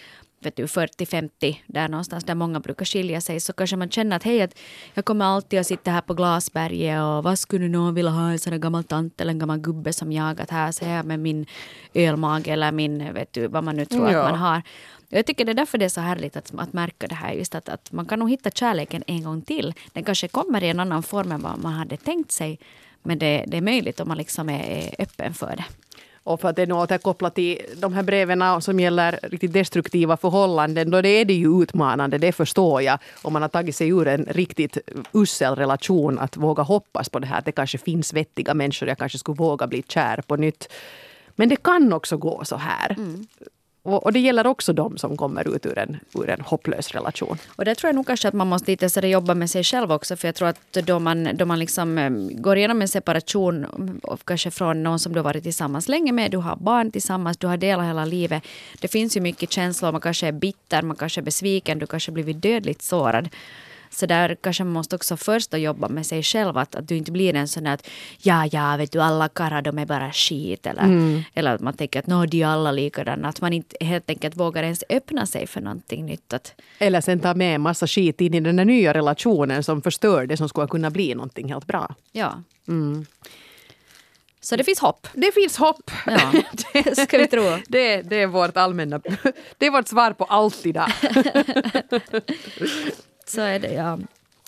vet 0.43 0.57
du, 0.57 0.67
40-50, 0.67 1.57
där 1.67 1.89
någonstans 1.89 2.25
där 2.25 2.35
många 2.35 2.61
brukar 2.61 2.85
skilja 2.85 3.21
sig, 3.21 3.41
så 3.41 3.53
kanske 3.53 3.77
man 3.77 3.91
känner 3.91 4.17
att 4.17 4.23
hej, 4.23 4.43
att 4.43 4.59
jag 4.95 5.05
kommer 5.05 5.25
alltid 5.25 5.61
att 5.61 5.67
sitta 5.67 5.91
här 5.91 6.01
på 6.01 6.15
Glasberget 6.15 7.03
och 7.03 7.25
vad 7.25 7.39
skulle 7.39 7.69
någon 7.69 7.95
vilja 7.95 8.11
ha, 8.11 8.31
en 8.31 8.39
sån 8.39 8.51
där 8.51 8.59
gammal 8.59 8.85
tant 8.85 9.21
eller 9.21 9.31
en 9.33 9.39
gammal 9.39 9.59
gubbe 9.59 9.93
som 9.93 10.13
jag, 10.13 10.41
att 10.41 10.51
här 10.51 10.73
ser 10.73 10.91
jag 10.91 11.07
med 11.07 11.21
min 11.21 11.47
ölmage 11.95 12.49
eller 12.49 12.73
min, 12.73 13.15
vet 13.15 13.33
du, 13.33 13.47
vad 13.47 13.65
man 13.65 13.77
nu 13.77 13.85
tror 13.85 14.11
ja. 14.11 14.19
att 14.19 14.31
man 14.31 14.41
har. 14.41 14.63
Jag 15.09 15.27
tycker 15.27 15.45
det 15.45 15.53
är 15.53 15.55
därför 15.55 15.79
det 15.79 15.85
är 15.85 15.89
så 15.89 16.01
härligt 16.01 16.37
att, 16.37 16.53
att 16.57 16.73
märka 16.73 17.07
det 17.07 17.15
här, 17.15 17.33
just 17.33 17.55
att, 17.55 17.69
att 17.69 17.93
man 17.93 18.07
kan 18.07 18.19
nog 18.19 18.31
hitta 18.31 18.51
kärleken 18.51 19.03
en 19.07 19.23
gång 19.23 19.43
till. 19.43 19.75
Den 19.93 20.05
kanske 20.05 20.29
kommer 20.29 20.65
i 20.65 20.69
en 20.69 20.81
annan 20.81 21.03
form 21.03 21.33
än 21.33 21.43
vad 21.43 21.59
man 21.59 21.73
hade 21.73 21.97
tänkt 21.97 22.33
sig, 22.33 22.59
men 23.03 23.19
det, 23.19 23.45
det 23.47 23.57
är 23.57 23.61
möjligt 23.61 24.01
om 24.01 24.09
man 24.09 24.17
liksom 24.17 24.49
är, 24.49 24.63
är 24.63 24.95
öppen 24.99 25.35
för 25.35 25.57
det. 25.57 25.65
Och 26.25 26.41
för 26.41 26.49
att 26.49 26.57
det 26.57 26.63
är 26.63 26.73
återkopplat 26.73 27.35
till 27.35 27.59
de 27.77 27.93
här 27.93 28.03
breven 28.03 28.63
som 28.63 28.81
gäller 28.81 29.19
riktigt 29.23 29.53
destruktiva 29.53 30.17
förhållanden, 30.17 30.91
då 30.91 30.99
är 30.99 31.25
det 31.25 31.35
ju 31.35 31.63
utmanande, 31.63 32.19
det 32.19 32.33
förstår 32.33 32.83
jag. 32.83 32.99
Om 33.23 33.33
man 33.33 33.43
har 33.43 33.49
tagit 33.49 33.77
sig 33.77 33.89
ur 33.89 34.09
en 34.09 34.25
riktigt 34.25 34.79
usel 35.13 35.57
relation, 35.57 36.19
att 36.19 36.37
våga 36.37 36.63
hoppas 36.63 37.09
på 37.09 37.19
det 37.19 37.27
här, 37.27 37.39
att 37.39 37.45
det 37.45 37.53
kanske 37.53 37.79
finns 37.79 38.13
vettiga 38.13 38.55
människor, 38.55 38.89
jag 38.89 38.99
kanske 38.99 39.19
skulle 39.19 39.37
våga 39.37 39.67
bli 39.67 39.83
kär 39.83 40.23
på 40.27 40.37
nytt. 40.37 40.73
Men 41.37 41.49
det 41.49 41.57
kan 41.57 41.93
också 41.93 42.17
gå 42.17 42.45
så 42.45 42.57
här. 42.57 42.95
Mm. 42.99 43.27
Och, 43.83 44.05
och, 44.05 44.13
det 44.13 44.21
gäller 44.21 44.47
också 44.47 44.73
de 44.73 44.99
som 44.99 45.17
kommer 45.17 45.57
ut 45.57 45.67
ur 45.67 45.79
en, 45.79 45.97
ur 46.15 46.31
en 46.31 46.41
hopplös 46.41 46.91
relation. 46.91 47.39
Och 47.57 47.65
det 47.65 47.75
tror 47.75 47.89
jag 47.89 47.95
nog 47.95 48.07
kanske 48.07 48.29
att 48.29 48.35
man 48.35 48.47
måste 48.47 48.71
lite 48.71 48.91
så 48.91 49.01
jobba 49.01 49.35
med 49.35 49.51
sig 49.51 49.65
själv 49.65 49.93
också. 49.93 50.17
För 50.17 50.29
jag 50.29 50.35
tror 50.35 50.49
att 50.49 50.73
då 50.73 50.99
man, 50.99 51.37
då 51.37 51.47
man 51.47 51.59
liksom 51.59 51.99
eh, 51.99 52.11
går 52.31 52.57
igenom 52.57 52.83
en 52.83 52.89
separation, 52.89 53.65
eh, 54.09 54.17
kanske 54.25 54.51
från 54.51 54.83
någon 54.83 54.99
som 54.99 55.13
du 55.13 55.19
har 55.19 55.25
varit 55.25 55.43
tillsammans 55.43 55.89
länge 55.89 56.13
med, 56.13 56.31
du 56.31 56.37
har 56.37 56.57
barn 56.57 56.91
tillsammans, 56.91 57.37
du 57.37 57.47
har 57.47 57.57
delat 57.57 57.87
hela 57.87 58.05
livet. 58.05 58.43
Det 58.81 58.89
finns 58.89 59.17
ju 59.17 59.21
mycket 59.21 59.53
känslor, 59.53 59.93
man 59.93 60.01
kanske 60.01 60.27
är 60.27 60.33
bitter, 60.33 60.83
man 60.83 60.97
kanske 60.97 61.21
är 61.21 61.23
besviken, 61.23 61.79
du 61.79 61.87
kanske 61.87 62.13
blivit 62.13 62.43
dödligt 62.43 62.83
sårad. 62.83 63.29
Så 63.91 64.07
där 64.07 64.37
kanske 64.41 64.65
man 64.65 64.73
måste 64.73 64.97
också 64.97 65.17
först 65.17 65.55
jobba 65.55 65.89
med 65.89 66.07
sig 66.07 66.23
själv. 66.23 66.57
Att, 66.57 66.75
att 66.75 66.89
du 66.89 66.97
inte 66.97 67.13
blir 67.13 67.35
en 67.35 67.49
sån 67.49 67.65
där 67.65 67.73
att 67.73 67.87
ja, 68.19 68.47
ja, 68.53 68.77
vet 68.77 68.93
du, 68.93 69.01
alla 69.01 69.29
karlar 69.29 69.63
de 69.63 69.79
är 69.79 69.87
bara 69.87 70.13
skit. 70.13 70.67
Eller, 70.67 70.83
mm. 70.83 71.23
eller 71.35 71.55
att 71.55 71.61
man 71.61 71.75
tänker 71.75 71.99
att 71.99 72.07
no, 72.07 72.27
de 72.27 72.43
är 72.43 72.47
alla 72.47 72.73
likadana. 72.73 73.29
Att 73.29 73.41
man 73.41 73.53
inte 73.53 73.77
helt 73.81 74.11
enkelt 74.11 74.37
vågar 74.37 74.63
ens 74.63 74.85
öppna 74.89 75.27
sig 75.27 75.47
för 75.47 75.61
någonting 75.61 76.07
nytt. 76.07 76.33
Att, 76.33 76.55
eller 76.79 77.01
sen 77.01 77.21
ta 77.21 77.35
med 77.35 77.55
en 77.55 77.61
massa 77.61 77.87
skit 77.87 78.21
in 78.21 78.35
i 78.35 78.41
den 78.41 78.59
här 78.59 78.65
nya 78.65 78.95
relationen 78.95 79.63
som 79.63 79.83
förstör 79.83 80.27
det 80.27 80.37
som 80.37 80.49
skulle 80.49 80.67
kunna 80.67 80.91
bli 80.91 81.15
någonting 81.15 81.53
helt 81.53 81.67
bra. 81.67 81.95
Ja. 82.13 82.43
Mm. 82.69 83.07
Så 84.41 84.57
det 84.57 84.65
finns 84.65 84.79
hopp. 84.79 85.07
Det 85.13 85.33
finns 85.33 85.57
hopp. 85.57 85.91
Ja, 86.07 86.33
det 86.73 86.99
ska 86.99 87.19
vi 87.19 87.27
tro. 87.27 87.43
Det, 87.69 88.03
det 88.03 88.17
är 88.17 88.27
vårt 88.27 88.57
allmänna... 88.57 89.01
Det 89.59 89.67
är 89.67 89.71
vårt 89.71 89.89
svar 89.89 90.13
på 90.13 90.25
allt 90.25 90.67
idag. 90.67 90.93
Så 93.31 93.41
är 93.41 93.59
det, 93.59 93.73
ja. 93.73 93.99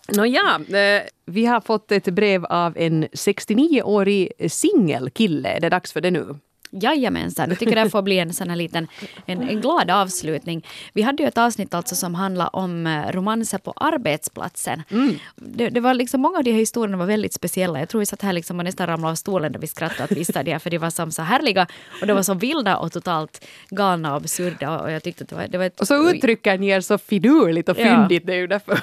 Nåja, 0.09 0.61
eh, 0.68 1.03
vi 1.27 1.47
har 1.47 1.61
fått 1.61 1.92
ett 1.92 2.05
brev 2.05 2.45
av 2.45 2.79
en 2.79 3.05
69-årig 3.05 4.33
singelkille. 4.49 5.59
Det 5.61 5.66
är 5.66 5.71
dags 5.71 5.92
för 5.92 6.01
det 6.01 6.11
nu. 6.11 6.35
Jajamensan, 6.72 7.48
jag 7.48 7.58
tycker 7.58 7.76
det 7.76 7.90
får 7.90 8.02
bli 8.02 8.18
en 8.18 8.35
sån 8.35 8.50
här 8.50 8.56
liten 8.56 8.87
en, 9.26 9.48
en 9.48 9.61
glad 9.61 9.90
avslutning. 9.90 10.66
Vi 10.92 11.02
hade 11.02 11.22
ju 11.22 11.28
ett 11.28 11.38
avsnitt 11.38 11.74
alltså 11.74 11.94
som 11.94 12.14
handlade 12.14 12.50
om 12.52 12.87
eh, 12.87 13.12
romanser 13.12 13.58
på 13.58 13.72
arbetsplatsen. 13.76 14.82
Mm. 14.90 15.14
Det, 15.37 15.68
det, 15.68 15.80
var 15.80 15.94
liksom, 15.94 16.20
många 16.20 16.38
av 16.38 16.44
de 16.44 16.50
här 16.50 16.58
historierna 16.58 16.96
var 16.96 17.06
väldigt 17.06 17.32
speciella. 17.32 17.78
Jag 17.78 17.88
tror 17.88 17.98
vi 17.98 18.06
satt 18.06 18.22
här 18.22 18.32
liksom 18.32 18.58
och 18.58 18.64
nästan 18.64 18.87
ramlade 18.87 19.12
av 19.12 19.14
stolen 19.14 19.52
när 19.52 19.58
vi 19.58 19.66
skrattade 19.66 20.04
åt 20.04 20.18
vissa 20.18 20.58
för 20.58 20.70
de 20.70 20.78
var 20.78 20.90
som 20.90 21.12
så 21.12 21.22
härliga 21.22 21.66
och 22.00 22.06
de 22.06 22.12
var 22.12 22.22
så 22.22 22.35
vilda 22.35 22.76
och 22.76 22.92
totalt 22.92 23.46
galna 23.70 24.11
och 24.11 24.16
absurda. 24.16 24.80
Och 24.80 24.90
jag 24.90 25.02
tyckte 25.02 25.24
det 25.24 25.35
var, 25.35 25.46
det 25.48 25.58
var 25.58 25.64
ett, 25.64 25.80
och 25.80 25.87
så 25.87 26.11
uttrycker 26.11 26.58
ni 26.58 26.68
er 26.68 26.80
så 26.80 26.98
finurligt 26.98 27.68
och 27.68 27.76
fyndigt. 27.76 28.26
Det 28.26 28.32
är 28.32 28.37
ju 28.37 28.46
därför. 28.46 28.80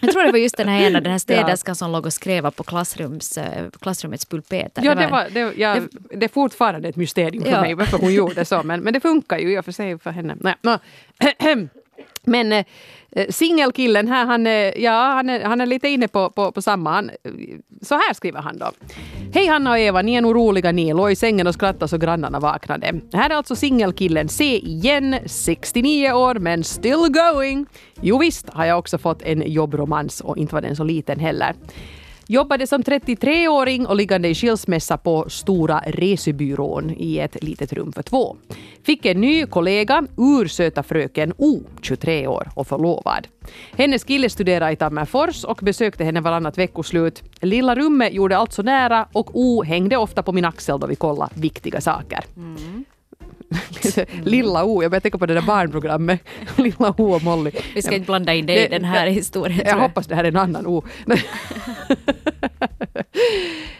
jag 0.00 0.12
tror 0.12 0.24
det 0.24 0.32
var 0.32 0.38
just 0.38 0.56
den 0.56 0.68
här 0.68 0.80
ena, 0.80 1.00
den 1.00 1.12
här 1.12 1.18
städerskan 1.28 1.70
ja. 1.70 1.74
som 1.74 1.92
låg 1.92 2.06
och 2.06 2.12
skrev 2.12 2.50
på 2.50 2.62
klassrums, 2.62 3.38
eh, 3.38 3.70
klassrummets 3.80 4.24
pulpeter. 4.24 4.84
Ja, 4.84 4.94
det, 4.94 5.06
var, 5.06 5.26
det, 5.30 5.52
ja, 5.56 5.74
det, 5.74 6.16
det 6.16 6.24
är 6.26 6.28
fortfarande 6.28 6.88
ett 6.88 6.96
mysterium 6.96 7.25
mysterium 7.34 7.44
för 7.44 7.50
ja. 7.50 7.60
mig 7.60 7.74
varför 7.74 7.98
hon 7.98 8.14
gjorde 8.14 8.44
så. 8.44 8.62
Men, 8.62 8.80
men 8.80 8.92
det 8.92 9.00
funkar 9.00 9.38
ju 9.38 9.52
i 9.52 9.58
och 9.58 9.64
för 9.64 9.72
sig 9.72 9.98
för 9.98 10.10
henne. 10.10 10.36
Nej, 10.40 10.54
no. 10.62 10.78
Men 12.28 12.52
eh, 12.52 12.64
singelkillen 13.30 14.08
här, 14.08 14.26
han, 14.26 14.46
ja, 14.82 15.12
han, 15.14 15.30
är, 15.30 15.44
han 15.44 15.60
är 15.60 15.66
lite 15.66 15.88
inne 15.88 16.08
på, 16.08 16.30
på, 16.30 16.52
på 16.52 16.62
samma. 16.62 16.90
Han, 16.90 17.10
så 17.82 17.94
här 17.94 18.14
skriver 18.14 18.40
han 18.40 18.58
då. 18.58 18.70
Hej 19.34 19.46
Hanna 19.46 19.70
och 19.70 19.78
Eva, 19.78 20.02
ni 20.02 20.14
är 20.14 20.20
nog 20.20 20.34
roliga 20.34 20.72
ni. 20.72 20.92
Låg 20.92 21.12
i 21.12 21.16
sängen 21.16 21.46
och 21.46 21.54
skrattade 21.54 21.88
så 21.88 21.98
grannarna 21.98 22.40
vaknade. 22.40 23.00
Här 23.12 23.30
är 23.30 23.34
alltså 23.34 23.56
singelkillen 23.56 24.28
Se 24.28 24.58
igen, 24.58 25.16
69 25.26 26.12
år 26.12 26.34
men 26.34 26.64
still 26.64 27.08
going. 27.08 27.66
Jo 28.00 28.18
visst 28.18 28.48
har 28.50 28.64
jag 28.64 28.78
också 28.78 28.98
fått 28.98 29.22
en 29.22 29.52
jobbromans 29.52 30.20
och 30.20 30.36
inte 30.36 30.54
var 30.54 30.62
den 30.62 30.76
så 30.76 30.84
liten 30.84 31.20
heller. 31.20 31.54
Jobbade 32.28 32.66
som 32.66 32.82
33-åring 32.82 33.86
och 33.86 33.96
liggande 33.96 34.28
i 34.28 34.34
skilsmässa 34.34 34.96
på 34.96 35.30
Stora 35.30 35.82
resebyrån 35.86 36.90
i 36.96 37.18
ett 37.18 37.42
litet 37.44 37.72
rum 37.72 37.92
för 37.92 38.02
två. 38.02 38.36
Fick 38.82 39.06
en 39.06 39.20
ny 39.20 39.46
kollega, 39.46 40.06
ursöta 40.16 40.82
fröken 40.82 41.32
O, 41.38 41.60
23 41.82 42.26
år 42.26 42.48
och 42.54 42.66
förlovad. 42.66 43.26
Hennes 43.72 44.04
kille 44.04 44.30
studerade 44.30 44.72
i 44.72 44.76
Tammerfors 44.76 45.44
och 45.44 45.58
besökte 45.62 46.04
henne 46.04 46.20
varannat 46.20 46.58
veckoslut. 46.58 47.22
Lilla 47.40 47.74
rummet 47.74 48.12
gjorde 48.12 48.36
allt 48.36 48.52
så 48.52 48.62
nära 48.62 49.08
och 49.12 49.30
O 49.32 49.62
hängde 49.62 49.96
ofta 49.96 50.22
på 50.22 50.32
min 50.32 50.44
axel 50.44 50.80
då 50.80 50.86
vi 50.86 50.96
kollade 50.96 51.32
viktiga 51.34 51.80
saker. 51.80 52.24
Mm. 52.36 52.84
Lilla 54.24 54.64
O, 54.64 54.82
jag 54.82 54.90
börjar 54.90 55.00
tänka 55.00 55.18
på 55.18 55.26
det 55.26 55.34
där 55.34 55.42
barnprogrammet. 55.42 56.20
Lilla 56.56 56.94
O 56.98 57.14
och 57.14 57.22
Molly. 57.22 57.50
Vi 57.74 57.82
ska 57.82 57.94
inte 57.94 58.06
blanda 58.06 58.34
in 58.34 58.46
det 58.46 58.66
i 58.66 58.68
den 58.68 58.84
här 58.84 59.06
historien. 59.06 59.58
Jag, 59.64 59.66
jag 59.66 59.80
hoppas 59.80 60.06
det 60.06 60.14
här 60.14 60.24
är 60.24 60.28
en 60.28 60.36
annan 60.36 60.66
O. 60.66 60.84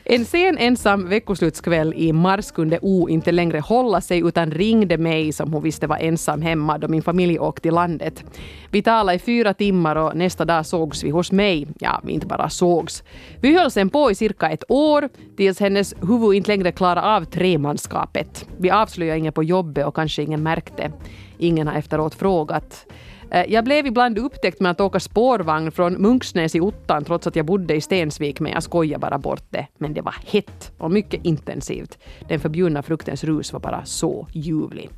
en 0.04 0.24
sen 0.24 0.58
ensam 0.58 1.08
veckoslutskväll 1.08 1.94
i 1.96 2.12
mars 2.12 2.50
kunde 2.50 2.78
O 2.82 3.08
inte 3.08 3.32
längre 3.32 3.60
hålla 3.60 4.00
sig 4.00 4.18
utan 4.18 4.50
ringde 4.50 4.98
mig 4.98 5.32
som 5.32 5.52
hon 5.52 5.62
visste 5.62 5.86
var 5.86 5.96
ensam 5.96 6.42
hemma 6.42 6.78
då 6.78 6.88
min 6.88 7.02
familj 7.02 7.38
åkte 7.38 7.62
till 7.62 7.74
landet. 7.74 8.24
Vi 8.70 8.82
talade 8.82 9.16
i 9.16 9.18
fyra 9.18 9.54
timmar 9.54 9.96
och 9.96 10.16
nästa 10.16 10.44
dag 10.44 10.66
sågs 10.66 11.04
vi 11.04 11.10
hos 11.10 11.32
mig. 11.32 11.66
Ja, 11.78 12.00
vi 12.04 12.12
inte 12.12 12.26
bara 12.26 12.50
sågs. 12.50 13.02
Vi 13.40 13.58
höll 13.58 13.70
sen 13.70 13.90
på 13.90 14.10
i 14.10 14.14
cirka 14.14 14.50
ett 14.50 14.64
år 14.68 15.08
tills 15.36 15.60
hennes 15.60 15.94
huvud 16.00 16.34
inte 16.34 16.50
längre 16.50 16.72
klarade 16.72 17.06
av 17.06 17.24
tremanskapet. 17.24 18.48
Vi 18.58 18.70
avslöjade 18.70 19.18
inget 19.18 19.34
på 19.34 19.42
jobbet 19.42 19.55
och 19.58 19.94
kanske 19.94 20.22
ingen 20.22 20.42
märkte. 20.42 20.92
Ingen 21.38 21.66
har 21.66 21.74
efteråt 21.74 22.14
frågat. 22.14 22.86
Eh, 23.30 23.44
jag 23.48 23.64
blev 23.64 23.86
ibland 23.86 24.18
upptäckt 24.18 24.60
med 24.60 24.70
att 24.70 24.80
åka 24.80 25.00
spårvagn 25.00 25.72
från 25.72 25.92
Munksnäs 25.92 26.54
i 26.54 26.60
Ottan 26.60 27.04
trots 27.04 27.26
att 27.26 27.36
jag 27.36 27.46
bodde 27.46 27.74
i 27.74 27.80
Stensvik, 27.80 28.40
men 28.40 28.52
jag 28.52 28.62
skojar 28.62 28.98
bara 28.98 29.18
bort 29.18 29.44
det. 29.50 29.66
Men 29.78 29.94
det 29.94 30.00
var 30.00 30.14
hett 30.26 30.72
och 30.78 30.90
mycket 30.90 31.24
intensivt. 31.24 31.98
Den 32.28 32.40
förbjudna 32.40 32.82
fruktens 32.82 33.24
rus 33.24 33.52
var 33.52 33.60
bara 33.60 33.84
så 33.84 34.28
ljuvlig. 34.32 34.90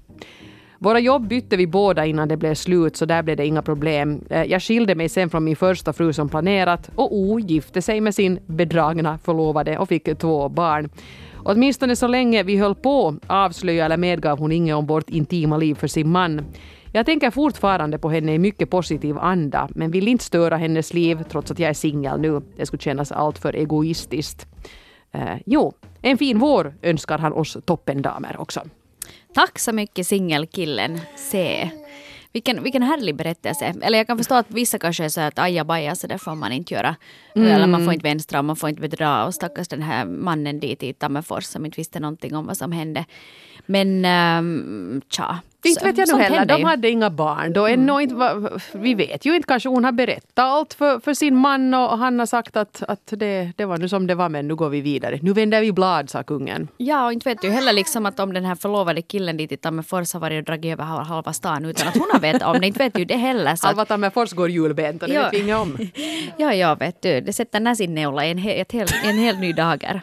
Våra 0.81 1.01
jobb 1.01 1.29
bytte 1.29 1.57
vi 1.57 1.67
båda 1.67 2.07
innan 2.07 2.29
det 2.29 2.37
blev 2.37 2.55
slut, 2.55 2.97
så 2.97 3.05
där 3.05 3.23
blev 3.23 3.37
det 3.37 3.47
inga 3.47 3.63
problem. 3.63 4.25
Eh, 4.31 4.45
jag 4.45 4.63
skilde 4.63 4.95
mig 4.95 5.09
sen 5.09 5.31
från 5.31 5.45
min 5.45 5.57
första 5.57 5.93
fru 5.93 6.13
som 6.13 6.29
planerat 6.29 6.91
och 6.95 7.17
O 7.17 7.41
gifte 7.41 7.83
sig 7.83 8.01
med 8.01 8.15
sin 8.15 8.39
bedragna 8.47 9.19
förlovade 9.19 9.79
och 9.79 9.89
fick 9.89 10.19
två 10.19 10.49
barn. 10.49 10.91
Åtminstone 11.51 11.97
så 11.97 12.07
länge 12.07 12.43
vi 12.43 12.57
höll 12.57 12.75
på 12.75 13.17
avslöja 13.27 13.85
eller 13.85 13.97
medgav 13.97 14.39
hon 14.39 14.53
inget 14.53 14.77
om 14.77 14.87
vårt 14.87 15.11
intima 15.11 15.57
liv 15.57 15.75
för 15.75 15.87
sin 15.87 16.09
man. 16.09 16.45
Jag 16.93 17.07
tänker 17.07 17.31
fortfarande 17.31 17.99
på 17.99 18.11
henne 18.11 18.35
i 18.35 18.39
mycket 18.39 18.71
positiv 18.71 19.19
anda, 19.19 19.69
men 19.75 19.91
vill 19.91 20.09
inte 20.09 20.25
störa 20.25 20.57
hennes 20.57 20.95
liv 20.95 21.19
trots 21.31 21.51
att 21.51 21.59
jag 21.59 21.71
är 21.71 21.75
singel 21.75 22.21
nu. 22.21 22.41
Det 22.57 22.67
skulle 22.67 22.81
kännas 22.81 23.13
alltför 23.13 23.53
egoistiskt. 23.53 24.47
Eh, 25.13 25.37
jo, 25.47 25.73
en 26.03 26.19
fin 26.19 26.39
vår 26.39 26.75
önskar 26.83 27.19
han 27.19 27.33
oss 27.33 27.57
toppendamer 27.65 28.37
också. 28.41 28.61
Tack 29.35 29.59
så 29.59 29.73
mycket 29.73 30.07
singelkillen 30.07 31.01
C. 31.17 31.71
Vilken, 32.33 32.63
vilken 32.63 32.83
härlig 32.83 33.17
berättelse. 33.17 33.75
Eller 33.83 33.99
jag 33.99 34.07
kan 34.07 34.17
förstå 34.17 34.35
att 34.35 34.51
vissa 34.51 34.79
kanske 34.79 35.05
är 35.05 35.09
så 35.09 35.21
att 35.21 35.39
ajabaja 35.39 35.95
så 35.95 36.07
det 36.07 36.19
får 36.19 36.35
man 36.35 36.53
inte 36.53 36.75
göra. 36.75 36.97
Eller 37.35 37.67
man 37.67 37.85
får 37.85 37.93
inte 37.93 38.03
vänstra 38.09 38.39
och 38.39 38.45
man 38.45 38.57
får 38.57 38.69
inte 38.69 38.83
bedra. 38.83 39.27
Och 39.27 39.35
stackars 39.35 39.69
den 39.69 39.83
här 39.83 40.05
mannen 40.05 40.61
dit 40.61 40.83
i 40.83 40.93
Tammerfors 40.93 41.45
som 41.45 41.67
inte 41.67 41.77
visste 41.81 42.01
någonting 42.01 42.37
om 42.37 42.47
vad 42.47 42.57
som 42.57 42.73
hände. 42.73 43.05
Men 43.67 44.05
um, 44.05 45.01
tja. 45.09 45.39
Inte 45.65 45.85
vet 45.85 45.99
jag 45.99 46.17
nu 46.17 46.23
heller. 46.23 46.45
De 46.47 46.59
ju. 46.61 46.65
hade 46.67 46.91
inga 46.91 47.11
barn. 47.11 47.53
Då 47.53 47.67
ännu 47.67 48.01
inte, 48.03 48.41
vi 48.73 48.95
vet 48.95 49.27
ju 49.27 49.37
inte, 49.37 49.47
kanske 49.47 49.69
hon 49.69 49.85
har 49.85 49.93
berättat 49.93 50.39
allt 50.39 50.75
för, 50.75 51.01
för 51.01 51.15
sin 51.15 51.37
man 51.37 51.75
och 51.75 51.99
han 51.99 52.19
har 52.19 52.27
sagt 52.27 52.57
att, 52.57 52.83
att 52.89 53.01
det, 53.07 53.53
det 53.57 53.65
var 53.65 53.79
nu 53.79 53.89
som 53.89 54.07
det 54.07 54.15
var 54.15 54.29
men 54.29 54.49
nu 54.49 54.55
går 54.55 54.69
vi 54.69 54.81
vidare. 54.81 55.19
Nu 55.23 55.33
vänder 55.33 55.61
vi 55.61 55.73
blad, 55.73 56.11
sa 56.11 56.23
kungen. 56.23 56.69
Ja, 56.77 57.07
och 57.07 57.13
inte 57.13 57.29
vet 57.29 57.43
du 57.43 57.51
heller 57.51 57.73
liksom 57.73 58.07
att 58.07 58.21
om 58.21 58.33
den 58.35 58.45
här 58.45 58.55
förlovade 58.55 59.03
killen 59.03 59.37
dit 59.37 59.53
i 59.53 59.57
Tammerfors 59.57 60.13
har 60.13 60.21
varit 60.21 60.39
och 60.39 60.45
dragit 60.45 60.73
över 60.73 60.85
hal- 60.85 61.05
halva 61.05 61.33
stan 61.33 61.65
utan 61.65 61.89
att 61.89 61.95
hon 61.97 62.07
har 62.13 62.21
vetat 62.21 62.55
om 62.55 62.61
det. 62.61 62.67
Inte 62.67 62.79
vet 62.79 62.95
du 62.95 63.05
det 63.05 63.17
heller. 63.17 63.57
Så 63.57 63.67
Halva 63.67 63.85
Tammerfors 63.85 64.33
går 64.33 64.51
julbent 64.51 65.03
och 65.03 65.09
det 65.09 65.19
vet 65.19 65.33
vi 65.33 65.39
inget 65.41 65.57
om. 65.57 65.79
ja, 66.37 66.55
ja, 66.55 66.75
vet 66.75 67.03
du. 67.03 67.21
Det 67.21 67.33
sätter 67.33 67.61
näsinnäula 67.61 68.27
i 68.27 68.31
en, 68.31 68.39
he- 68.39 68.61
ett 68.61 68.73
hel, 68.73 68.89
en 69.05 69.19
helt 69.19 69.41
ny 69.41 69.53
dager. 69.53 70.01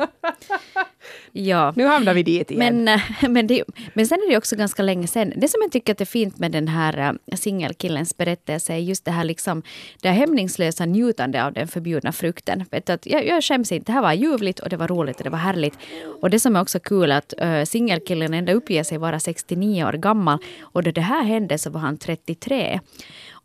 Ja. 1.32 1.74
Nu 1.76 1.86
hamnar 1.86 2.14
vi 2.14 2.24
dit 2.24 2.52
igen. 2.52 2.84
Men, 2.84 2.88
eh, 2.88 3.30
men, 3.30 3.48
det, 3.48 3.64
men 3.94 4.08
sen 4.08 4.18
är 4.18 4.30
det 4.30 4.38
också 4.38 4.56
ganska 4.56 4.84
länge 4.84 5.08
sen. 5.08 5.34
Det 5.36 5.48
som 5.48 5.62
jag 5.62 5.72
tycker 5.72 5.94
att 5.94 6.02
är 6.02 6.06
fint 6.06 6.40
med 6.40 6.52
den 6.52 6.68
här 6.68 6.98
eh, 6.98 7.38
singelkillens 7.38 8.18
berättelse 8.18 8.74
är 8.74 8.78
just 8.78 9.06
det 9.06 9.12
här, 9.12 9.24
liksom, 9.24 9.64
det 10.02 10.10
här 10.10 10.16
hämningslösa 10.16 10.86
njutande 10.86 11.46
av 11.46 11.54
den 11.54 11.68
förbjudna 11.68 12.12
frukten. 12.12 12.66
Vet 12.72 12.90
att 12.90 13.06
jag, 13.06 13.28
jag 13.28 13.44
skäms 13.44 13.72
inte. 13.72 13.92
Det 13.92 13.96
här 13.96 14.02
var 14.02 14.14
ljuvligt 14.14 14.60
och 14.60 14.70
det 14.70 14.78
var 14.78 14.88
roligt 14.88 15.18
och 15.18 15.24
det 15.24 15.30
var 15.30 15.38
härligt. 15.38 15.78
Och 16.22 16.30
det 16.30 16.40
som 16.40 16.56
är 16.56 16.62
också 16.62 16.80
kul 16.80 17.12
är 17.12 17.18
att 17.18 17.34
uh, 17.44 17.64
singelkillen 17.64 18.34
ändå 18.34 18.54
uppger 18.54 18.84
sig 18.84 18.98
vara 18.98 19.20
69 19.20 19.86
år 19.86 19.94
gammal 19.94 20.40
och 20.62 20.84
då 20.84 20.92
det 20.92 21.02
här 21.02 21.24
hände 21.24 21.58
så 21.58 21.70
var 21.70 21.80
han 21.80 21.98
33. 21.98 22.80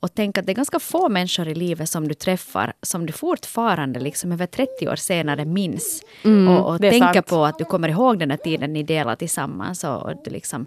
Och 0.00 0.14
tänk 0.14 0.38
att 0.38 0.46
det 0.46 0.52
är 0.52 0.54
ganska 0.54 0.78
få 0.78 1.08
människor 1.08 1.48
i 1.48 1.54
livet 1.54 1.88
som 1.88 2.08
du 2.08 2.14
träffar 2.14 2.72
som 2.82 3.06
du 3.06 3.12
fortfarande 3.12 4.00
liksom 4.00 4.32
över 4.32 4.46
30 4.46 4.88
år 4.88 4.96
senare 4.96 5.44
minns. 5.44 6.02
och 6.48 6.74
och 6.74 6.80
tänker 6.80 7.12
sant. 7.12 7.26
på 7.26 7.44
att 7.44 7.58
du 7.58 7.64
kommer 7.64 7.88
ihåg 7.88 8.18
den 8.18 8.30
här 8.30 8.38
tiden 8.38 8.72
ni 8.72 8.82
delar 8.82 9.16
tillsammans. 9.16 9.84
Och, 9.84 10.02
och 10.02 10.14
det 10.24 10.30
liksom, 10.30 10.66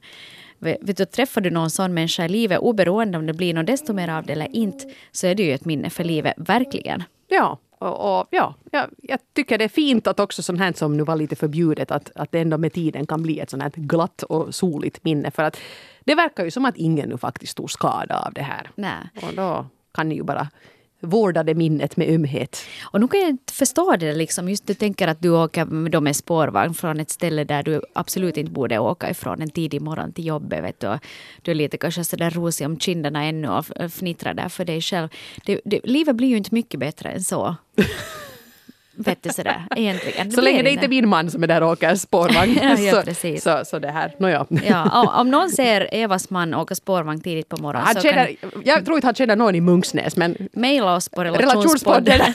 vet 0.59 0.97
du, 0.97 1.05
träffar 1.05 1.41
du 1.41 1.49
någon 1.49 1.69
sån 1.69 1.93
människa 1.93 2.25
i 2.25 2.29
livet, 2.29 2.59
oberoende 2.59 3.17
om 3.17 3.25
det 3.25 3.33
blir 3.33 3.53
något 3.53 3.67
desto 3.67 3.93
mer 3.93 4.07
av 4.07 4.25
det 4.25 4.33
eller 4.33 4.55
inte, 4.55 4.85
så 5.11 5.27
är 5.27 5.35
det 5.35 5.43
ju 5.43 5.53
ett 5.53 5.65
minne 5.65 5.89
för 5.89 6.03
livet, 6.03 6.33
verkligen. 6.37 7.03
Ja, 7.27 7.59
och, 7.83 8.19
och 8.19 8.27
ja, 8.29 8.55
jag, 8.71 8.85
jag 8.97 9.19
tycker 9.33 9.57
det 9.57 9.63
är 9.63 9.69
fint 9.69 10.07
att 10.07 10.19
också 10.19 10.43
sånt 10.43 10.59
här 10.59 10.73
som 10.73 10.97
nu 10.97 11.03
var 11.03 11.15
lite 11.15 11.35
förbjudet, 11.35 11.91
att, 11.91 12.11
att 12.15 12.31
det 12.31 12.39
ändå 12.39 12.57
med 12.57 12.73
tiden 12.73 13.07
kan 13.07 13.23
bli 13.23 13.39
ett 13.39 13.49
sånt 13.49 13.63
här 13.63 13.71
glatt 13.75 14.23
och 14.23 14.55
soligt 14.55 15.03
minne. 15.03 15.31
För 15.31 15.43
att 15.43 15.57
det 16.05 16.15
verkar 16.15 16.43
ju 16.43 16.51
som 16.51 16.65
att 16.65 16.77
ingen 16.77 17.09
nu 17.09 17.17
faktiskt 17.17 17.57
tog 17.57 17.71
skada 17.71 18.19
av 18.19 18.33
det 18.33 18.41
här. 18.41 18.71
Nej. 18.75 19.09
Och 19.21 19.33
då 19.35 19.65
kan 19.93 20.09
ni 20.09 20.15
ju 20.15 20.23
bara 20.23 20.47
vårda 21.03 21.43
det 21.43 21.55
minnet 21.55 21.97
med 21.97 22.09
ömhet. 22.09 22.65
Och 22.83 23.01
nu 23.01 23.07
kan 23.07 23.19
jag 23.19 23.29
inte 23.29 23.53
förstå 23.53 23.95
det 23.95 24.13
liksom. 24.13 24.49
Just 24.49 24.67
du 24.67 24.73
tänker 24.73 25.07
att 25.07 25.21
du 25.21 25.29
åker 25.29 25.65
med 25.65 26.03
med 26.03 26.15
spårvagn 26.15 26.73
från 26.73 26.99
ett 26.99 27.09
ställe 27.09 27.43
där 27.43 27.63
du 27.63 27.81
absolut 27.93 28.37
inte 28.37 28.51
borde 28.51 28.79
åka 28.79 29.09
ifrån 29.09 29.41
en 29.41 29.49
tidig 29.49 29.81
morgon 29.81 30.13
till 30.13 30.25
jobbet. 30.25 30.63
Vet 30.63 30.79
du. 30.79 30.99
Du 31.41 31.51
är 31.51 31.55
lite 31.55 31.77
kanske 31.77 32.03
sådär 32.03 32.29
rosig 32.29 32.67
om 32.67 32.79
kinderna 32.79 33.23
ännu 33.23 33.49
och 33.49 33.65
fnittrar 33.91 34.33
där 34.33 34.49
för 34.49 34.65
dig 34.65 34.81
själv. 34.81 35.09
Det, 35.45 35.61
det, 35.65 35.79
livet 35.83 36.15
blir 36.15 36.27
ju 36.27 36.37
inte 36.37 36.55
mycket 36.55 36.79
bättre 36.79 37.09
än 37.09 37.23
så. 37.23 37.55
vet 38.95 39.23
du 39.23 39.29
sådär 39.29 39.63
egentligen. 39.75 40.31
Så 40.31 40.41
länge 40.41 40.61
det 40.61 40.71
inte 40.71 40.85
är 40.85 40.89
min 40.89 41.09
man 41.09 41.31
som 41.31 41.43
är 41.43 41.47
där 41.47 41.63
och 41.63 41.71
åker 41.71 41.95
spårvagn. 41.95 42.59
Ja, 42.63 42.79
ja, 42.79 42.95
så, 42.95 43.01
precis. 43.01 43.43
så, 43.43 43.61
så 43.65 43.79
det 43.79 43.91
här, 43.91 44.15
nåja. 44.19 44.45
Ja, 44.67 45.13
om, 45.19 45.29
någon 45.29 45.49
ser 45.49 45.89
Evas 45.91 46.29
man 46.29 46.53
åka 46.53 46.75
spårvagn 46.75 47.21
tidigt 47.21 47.49
på 47.49 47.57
morgonen 47.61 47.85
Han 47.85 47.95
så 47.95 48.01
känner, 48.01 48.25
kan 48.25 48.61
jag 48.65 48.85
tror 48.85 48.97
inte 48.97 49.07
han 49.07 49.15
känner 49.15 49.35
någon 49.35 49.55
i 49.55 49.61
Munksnäs, 49.61 50.17
men 50.17 50.49
mejla 50.53 50.95
oss 50.95 51.09
på 51.09 51.23
Relationspodden. 51.23 52.19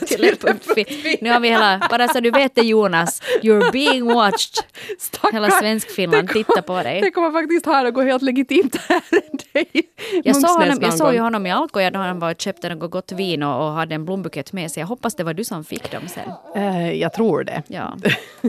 nu 1.21 1.29
har 1.29 1.39
vi 1.39 1.49
hela, 1.49 1.87
bara 1.89 2.07
så 2.07 2.19
du 2.19 2.31
vet 2.31 2.55
det 2.55 2.61
Jonas, 2.61 3.21
you're 3.41 3.71
being 3.71 4.05
watched. 4.05 4.63
stackar. 4.99 5.31
Hela 5.31 5.51
Svenskfinland 5.51 6.29
tittar 6.29 6.61
på 6.61 6.83
dig. 6.83 7.01
Det 7.01 7.11
kommer 7.11 7.31
faktiskt 7.31 7.65
ha 7.65 7.83
något 7.83 8.05
helt 8.05 8.21
legitimt 8.21 8.75
ärende 8.89 9.39
i 9.77 9.83
Jag 10.23 10.35
såg, 10.35 10.49
honom, 10.49 10.77
jag 10.81 10.93
såg 10.93 11.13
ju 11.13 11.19
honom 11.19 11.45
i 11.45 11.51
Alkoja 11.51 11.91
då 11.91 11.99
han 11.99 12.19
var 12.19 12.31
och 12.31 12.41
köpte 12.41 12.69
något 12.69 12.91
gott 12.91 13.11
vin 13.11 13.43
och, 13.43 13.67
och 13.67 13.73
hade 13.73 13.95
en 13.95 14.05
blombukett 14.05 14.53
med 14.53 14.71
sig. 14.71 14.81
Jag 14.81 14.87
hoppas 14.87 15.15
det 15.15 15.23
var 15.23 15.33
du 15.33 15.43
som 15.43 15.63
fick 15.63 15.91
dem 15.91 16.07
sen. 16.07 16.31
Eh, 16.55 16.93
jag 16.93 17.13
tror 17.13 17.43
det. 17.43 17.63
Ja. 17.67 17.97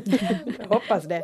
Jag 0.59 0.69
hoppas 0.69 1.05
det. 1.05 1.23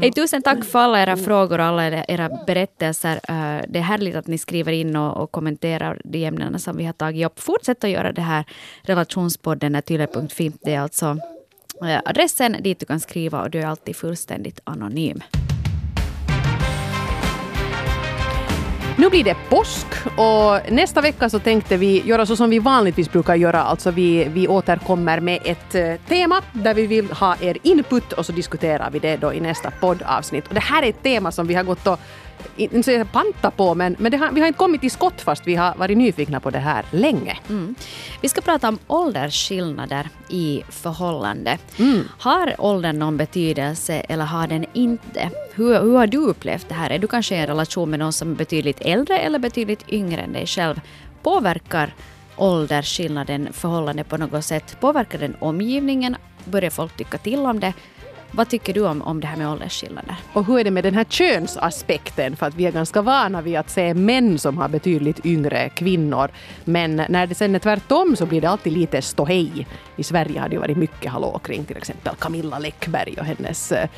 Hej, 0.00 0.12
tusen 0.12 0.42
tack 0.42 0.64
för 0.64 0.78
alla 0.78 1.02
era 1.02 1.16
frågor 1.16 1.58
och 1.58 1.64
alla 1.64 1.86
era, 1.86 2.04
era 2.04 2.30
berättelser. 2.46 3.20
Eh, 3.28 3.64
det 3.68 3.78
är 3.78 3.82
härligt 3.82 4.16
att 4.16 4.26
ni 4.26 4.38
skriver 4.38 4.72
in 4.72 4.96
och, 4.96 5.16
och 5.16 5.32
kommenterar 5.32 6.00
de 6.04 6.24
ämnena 6.24 6.58
som 6.58 6.76
vi 6.76 6.84
har 6.84 6.92
tagit 6.92 7.26
upp. 7.26 7.40
Fortsätt 7.40 7.84
att 7.84 7.90
göra 7.90 8.12
det 8.12 8.22
här. 8.22 8.44
Relationspodden 8.82 9.74
är 9.74 9.80
tyle.fi. 9.80 10.52
Det 10.62 10.74
är 10.74 10.80
alltså 10.80 11.18
eh, 11.82 12.00
adressen 12.04 12.56
dit 12.60 12.80
du 12.80 12.86
kan 12.86 13.00
skriva 13.00 13.42
och 13.42 13.50
du 13.50 13.60
är 13.60 13.66
alltid 13.66 13.96
fullständigt 13.96 14.60
anonym. 14.64 15.20
Nu 18.98 19.10
blir 19.10 19.24
det 19.24 19.36
påsk 19.48 19.86
och 20.16 20.72
nästa 20.72 21.00
vecka 21.00 21.30
så 21.30 21.38
tänkte 21.38 21.76
vi 21.76 22.02
göra 22.06 22.26
så 22.26 22.36
som 22.36 22.50
vi 22.50 22.58
vanligtvis 22.58 23.12
brukar 23.12 23.34
göra. 23.34 23.62
Alltså 23.62 23.90
vi, 23.90 24.24
vi 24.24 24.48
återkommer 24.48 25.20
med 25.20 25.40
ett 25.44 25.74
eh, 25.74 25.94
tema 26.08 26.42
där 26.52 26.74
vi 26.74 26.86
vill 26.86 27.10
ha 27.10 27.36
er 27.40 27.58
input 27.62 28.12
och 28.12 28.26
så 28.26 28.32
diskuterar 28.32 28.90
vi 28.90 28.98
det 28.98 29.16
då 29.16 29.32
i 29.32 29.40
nästa 29.40 29.70
poddavsnitt. 29.70 30.48
Och 30.48 30.54
det 30.54 30.60
här 30.60 30.82
är 30.82 30.88
ett 30.88 31.02
tema 31.02 31.32
som 31.32 31.46
vi 31.46 31.54
har 31.54 31.62
gått 31.62 31.86
och 31.86 32.00
inte 32.56 32.82
säga 32.82 33.04
panta 33.04 33.50
på, 33.50 33.74
men, 33.74 33.96
men 33.98 34.20
har, 34.20 34.32
vi 34.32 34.40
har 34.40 34.46
inte 34.46 34.58
kommit 34.58 34.80
till 34.80 34.90
skott 34.90 35.20
fast 35.20 35.46
vi 35.46 35.54
har 35.54 35.74
varit 35.74 35.98
nyfikna 35.98 36.40
på 36.40 36.50
det 36.50 36.58
här 36.58 36.84
länge. 36.90 37.38
Mm. 37.48 37.74
Vi 38.20 38.28
ska 38.28 38.40
prata 38.40 38.68
om 38.68 38.78
åldersskillnader 38.86 40.08
i 40.28 40.62
förhållande. 40.68 41.58
Mm. 41.78 42.04
Har 42.18 42.54
åldern 42.58 42.98
någon 42.98 43.16
betydelse 43.16 43.94
eller 43.94 44.24
har 44.24 44.46
den 44.46 44.64
inte? 44.72 45.30
Hur, 45.54 45.80
hur 45.80 45.96
har 45.96 46.06
du 46.06 46.18
upplevt 46.18 46.68
det 46.68 46.74
här? 46.74 46.90
Är 46.90 46.98
du 46.98 47.06
kanske 47.06 47.36
i 47.36 47.38
en 47.38 47.46
relation 47.46 47.90
med 47.90 47.98
någon 47.98 48.12
som 48.12 48.30
är 48.30 48.34
betydligt 48.34 48.80
äldre 48.80 49.18
eller 49.18 49.38
betydligt 49.38 49.88
yngre 49.88 50.20
än 50.20 50.32
dig 50.32 50.46
själv? 50.46 50.80
Påverkar 51.22 51.94
åldersskillnaden 52.36 53.48
förhållande 53.52 54.04
på 54.04 54.16
något 54.16 54.44
sätt? 54.44 54.76
Påverkar 54.80 55.18
den 55.18 55.36
omgivningen? 55.38 56.16
Börjar 56.44 56.70
folk 56.70 56.96
tycka 56.96 57.18
till 57.18 57.38
om 57.38 57.60
det? 57.60 57.72
Vad 58.36 58.48
tycker 58.48 58.74
du 58.74 58.86
om, 58.86 59.02
om 59.02 59.20
det 59.20 59.26
här 59.26 59.36
med 59.36 59.48
åldersskillnader? 59.50 60.16
Och 60.32 60.44
hur 60.46 60.58
är 60.58 60.64
det 60.64 60.70
med 60.70 60.84
den 60.84 60.94
här 60.94 61.04
könsaspekten? 61.04 62.36
För 62.36 62.46
att 62.46 62.54
vi 62.54 62.66
är 62.66 62.72
ganska 62.72 63.02
vana 63.02 63.42
vid 63.42 63.56
att 63.56 63.70
se 63.70 63.94
män 63.94 64.38
som 64.38 64.58
har 64.58 64.68
betydligt 64.68 65.26
yngre 65.26 65.68
kvinnor. 65.68 66.28
Men 66.64 66.96
när 67.08 67.26
det 67.26 67.34
sen 67.34 67.54
är 67.54 67.58
tvärtom 67.58 68.16
så 68.16 68.26
blir 68.26 68.40
det 68.40 68.48
alltid 68.50 68.72
lite 68.72 69.02
ståhej. 69.02 69.66
I 69.96 70.02
Sverige 70.02 70.40
har 70.40 70.48
det 70.48 70.58
varit 70.58 70.76
mycket 70.76 71.12
hallå 71.12 71.38
kring 71.44 71.64
till 71.64 71.76
exempel 71.76 72.14
Camilla 72.18 72.58
Läckberg 72.58 73.14
och 73.18 73.24
hennes 73.24 73.72
eh, 73.72 73.88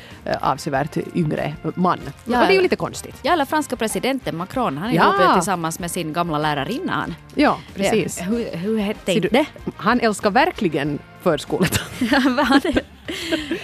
avsevärt 0.41 0.97
yngre 1.15 1.53
man. 1.75 1.99
Ja. 2.25 2.41
Och 2.41 2.47
det 2.47 2.53
är 2.53 2.55
ju 2.55 2.61
lite 2.61 2.75
konstigt. 2.75 3.15
Ja, 3.21 3.33
eller 3.33 3.45
franska 3.45 3.75
presidenten 3.75 4.37
Macron, 4.37 4.77
han 4.77 4.89
är 4.89 4.95
Ja. 4.95 5.21
ihop 5.23 5.33
tillsammans 5.33 5.79
med 5.79 5.91
sin 5.91 6.13
gamla 6.13 6.37
lärarinna. 6.37 7.05
Ja, 7.35 7.57
precis. 7.75 8.19
Ja, 8.19 8.25
hur, 8.25 8.57
hur 8.57 8.77
hette 8.79 9.19
det? 9.19 9.45
han 9.77 9.99
älskar 9.99 10.29
verkligen 10.31 10.99
förskolan. 11.23 11.69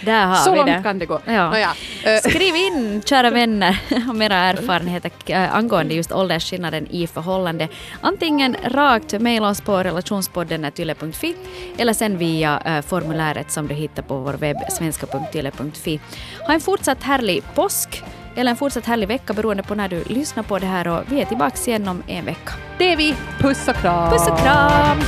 Där 0.02 0.26
har 0.26 0.36
Så 0.36 0.52
vi 0.52 0.58
långt 0.58 0.68
det. 0.68 0.80
kan 0.84 1.00
det 1.00 1.06
gå. 1.06 1.20
Ja. 1.26 1.50
Nåja, 1.50 1.70
eh, 2.04 2.30
Skriv 2.30 2.56
in, 2.56 3.02
kära 3.06 3.30
vänner, 3.30 3.78
om 4.10 4.22
era 4.22 4.36
erfarenheter 4.36 5.12
äh, 5.26 5.56
angående 5.56 5.94
just 5.94 6.12
åldersskillnaden 6.12 6.88
i 6.92 7.08
förhållande. 7.08 7.68
Antingen 8.02 8.56
rakt 8.64 9.22
mejla 9.22 9.50
oss 9.50 9.62
på 9.62 9.84
relationspodden 9.84 10.72
yle.fi 10.78 11.36
eller 11.78 11.94
sen 11.94 12.18
via 12.18 12.60
äh, 12.66 12.82
formuläret 12.82 13.52
som 13.52 13.68
du 13.68 13.76
hittar 13.76 14.04
på 14.04 14.18
vår 14.18 14.34
webb 14.34 14.58
svenska.yle.fi. 14.72 16.00
Ha 16.48 16.54
en 16.54 16.62
fortsatt 16.62 17.04
härlig 17.04 17.44
påsk. 17.56 18.04
eller 18.36 18.52
en 18.52 18.58
fortsatt 18.58 18.86
härlig 18.86 19.08
vecka 19.08 19.34
beroende 19.34 19.64
på 19.64 19.76
när 19.76 19.88
du 19.90 20.04
lyssnar 20.04 20.44
på 20.44 20.60
det 20.60 20.66
här 20.66 20.88
och 20.88 21.04
vi 21.10 21.22
är 21.22 21.26
tillbaka 21.26 21.58
igen 21.68 21.88
om 21.88 22.04
en 22.08 22.26
vecka. 22.26 22.52
Det 22.78 22.94
är 22.94 22.98
vi. 22.98 23.16
Puss 23.40 23.68
och 23.68 23.76
kram. 23.76 24.12
Puss 24.12 24.28
och 24.28 24.40
kram! 24.40 25.00